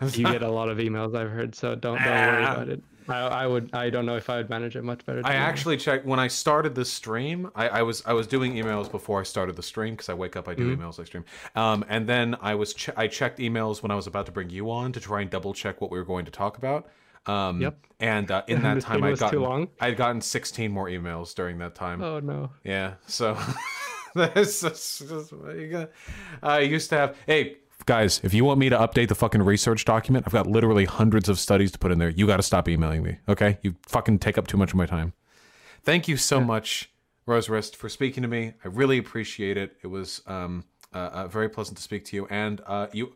[0.00, 2.82] you get a lot of emails I've heard, so don't don't worry about it.
[3.08, 5.22] I, I, would I don't know if I would manage it much better.
[5.24, 7.50] I actually checked when I started the stream.
[7.54, 10.36] I, I was I was doing emails before I started the stream because I wake
[10.36, 10.82] up I do mm-hmm.
[10.82, 11.24] emails I stream.
[11.56, 14.50] Um, and then I was che- I checked emails when I was about to bring
[14.50, 16.88] you on to try and double check what we were going to talk about.
[17.24, 17.78] Um, yep.
[17.98, 19.34] And uh, in that time, I got
[19.80, 22.02] I'd gotten 16 more emails during that time.
[22.02, 22.50] Oh no.
[22.62, 22.94] Yeah.
[23.06, 23.38] So.
[26.42, 27.16] I used to have.
[27.26, 27.56] Hey,
[27.86, 31.28] guys, if you want me to update the fucking research document, I've got literally hundreds
[31.28, 32.08] of studies to put in there.
[32.08, 33.58] You got to stop emailing me, okay?
[33.62, 35.12] You fucking take up too much of my time.
[35.84, 36.44] Thank you so yeah.
[36.44, 36.90] much,
[37.26, 38.54] Rose Wrist, for speaking to me.
[38.64, 39.76] I really appreciate it.
[39.82, 43.14] It was um, uh, uh, very pleasant to speak to you, and uh, you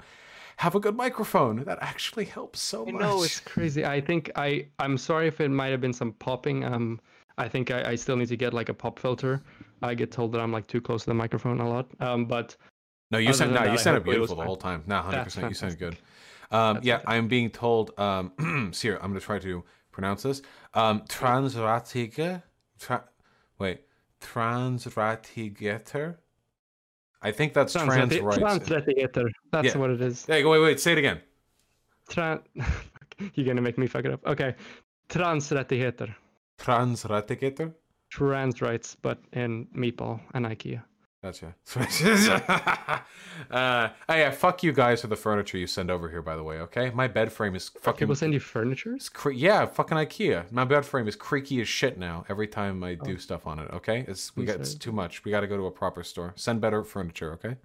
[0.57, 1.65] have a good microphone.
[1.65, 3.01] That actually helps so much.
[3.01, 3.85] No, it's crazy.
[3.85, 6.65] I think I I'm sorry if it might have been some popping.
[6.65, 7.01] Um,
[7.39, 9.43] I think I, I still need to get like a pop filter.
[9.83, 11.87] I get told that I'm like too close to the microphone a lot.
[12.01, 12.57] Um, but
[13.11, 14.83] no, you sound no, you sounded beautiful the whole time.
[14.87, 15.99] No, hundred percent, you sounded good.
[16.51, 17.09] Um, yeah, fantastic.
[17.09, 17.99] I'm being told.
[17.99, 18.33] Um,
[18.81, 20.43] here, I'm going to try to pronounce this.
[20.75, 22.43] Um, Transratige.
[22.79, 23.05] Tra-
[23.59, 23.83] wait,
[24.21, 26.17] Transratigeter.
[27.23, 28.39] I think that's trans rights.
[28.39, 29.31] Transratigeter.
[29.51, 29.77] That's yeah.
[29.77, 30.27] what it is.
[30.27, 31.21] Hey, wait, wait, say it again.
[32.09, 32.41] Tran.
[33.35, 34.27] You're gonna make me fuck it up.
[34.27, 34.55] Okay,
[35.09, 36.15] transrättigheter.
[36.59, 37.73] Transrättigheter.
[38.13, 40.83] Trans rights, but in meatball and IKEA.
[41.23, 41.55] Gotcha.
[43.51, 46.21] uh, oh yeah, fuck you guys for the furniture you send over here.
[46.21, 48.01] By the way, okay, my bed frame is fucking.
[48.01, 48.99] People send you furniture?
[49.15, 50.53] Cre- yeah, fucking IKEA.
[50.53, 52.27] My bed frame is creaky as shit now.
[52.29, 53.17] Every time I do oh.
[53.17, 55.25] stuff on it, okay, it's we got it's too much.
[55.25, 56.35] We got to go to a proper store.
[56.37, 57.57] Send better furniture, okay?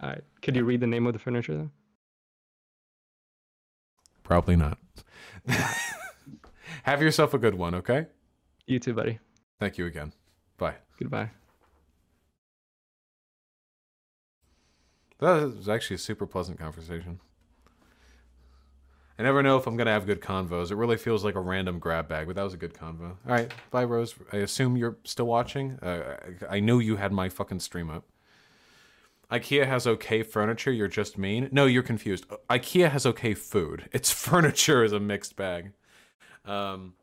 [0.00, 0.24] All right.
[0.40, 1.70] Could you read the name of the furniture though?
[4.22, 4.78] Probably not.
[6.84, 8.06] Have yourself a good one, okay?
[8.66, 9.18] You too, buddy.
[9.60, 10.12] Thank you again.
[10.58, 10.76] Bye.
[10.98, 11.30] Goodbye.
[15.20, 17.20] That was actually a super pleasant conversation.
[19.18, 20.72] I never know if I'm gonna have good convos.
[20.72, 23.10] It really feels like a random grab bag, but that was a good convo.
[23.10, 24.14] All right, bye, Rose.
[24.32, 25.78] I assume you're still watching.
[25.80, 26.16] Uh,
[26.50, 28.04] I I knew you had my fucking stream up.
[29.30, 30.72] IKEA has okay furniture.
[30.72, 31.48] You're just mean.
[31.52, 32.26] No, you're confused.
[32.50, 33.88] IKEA has okay food.
[33.92, 35.72] Its furniture is a mixed bag.
[36.44, 36.94] Um,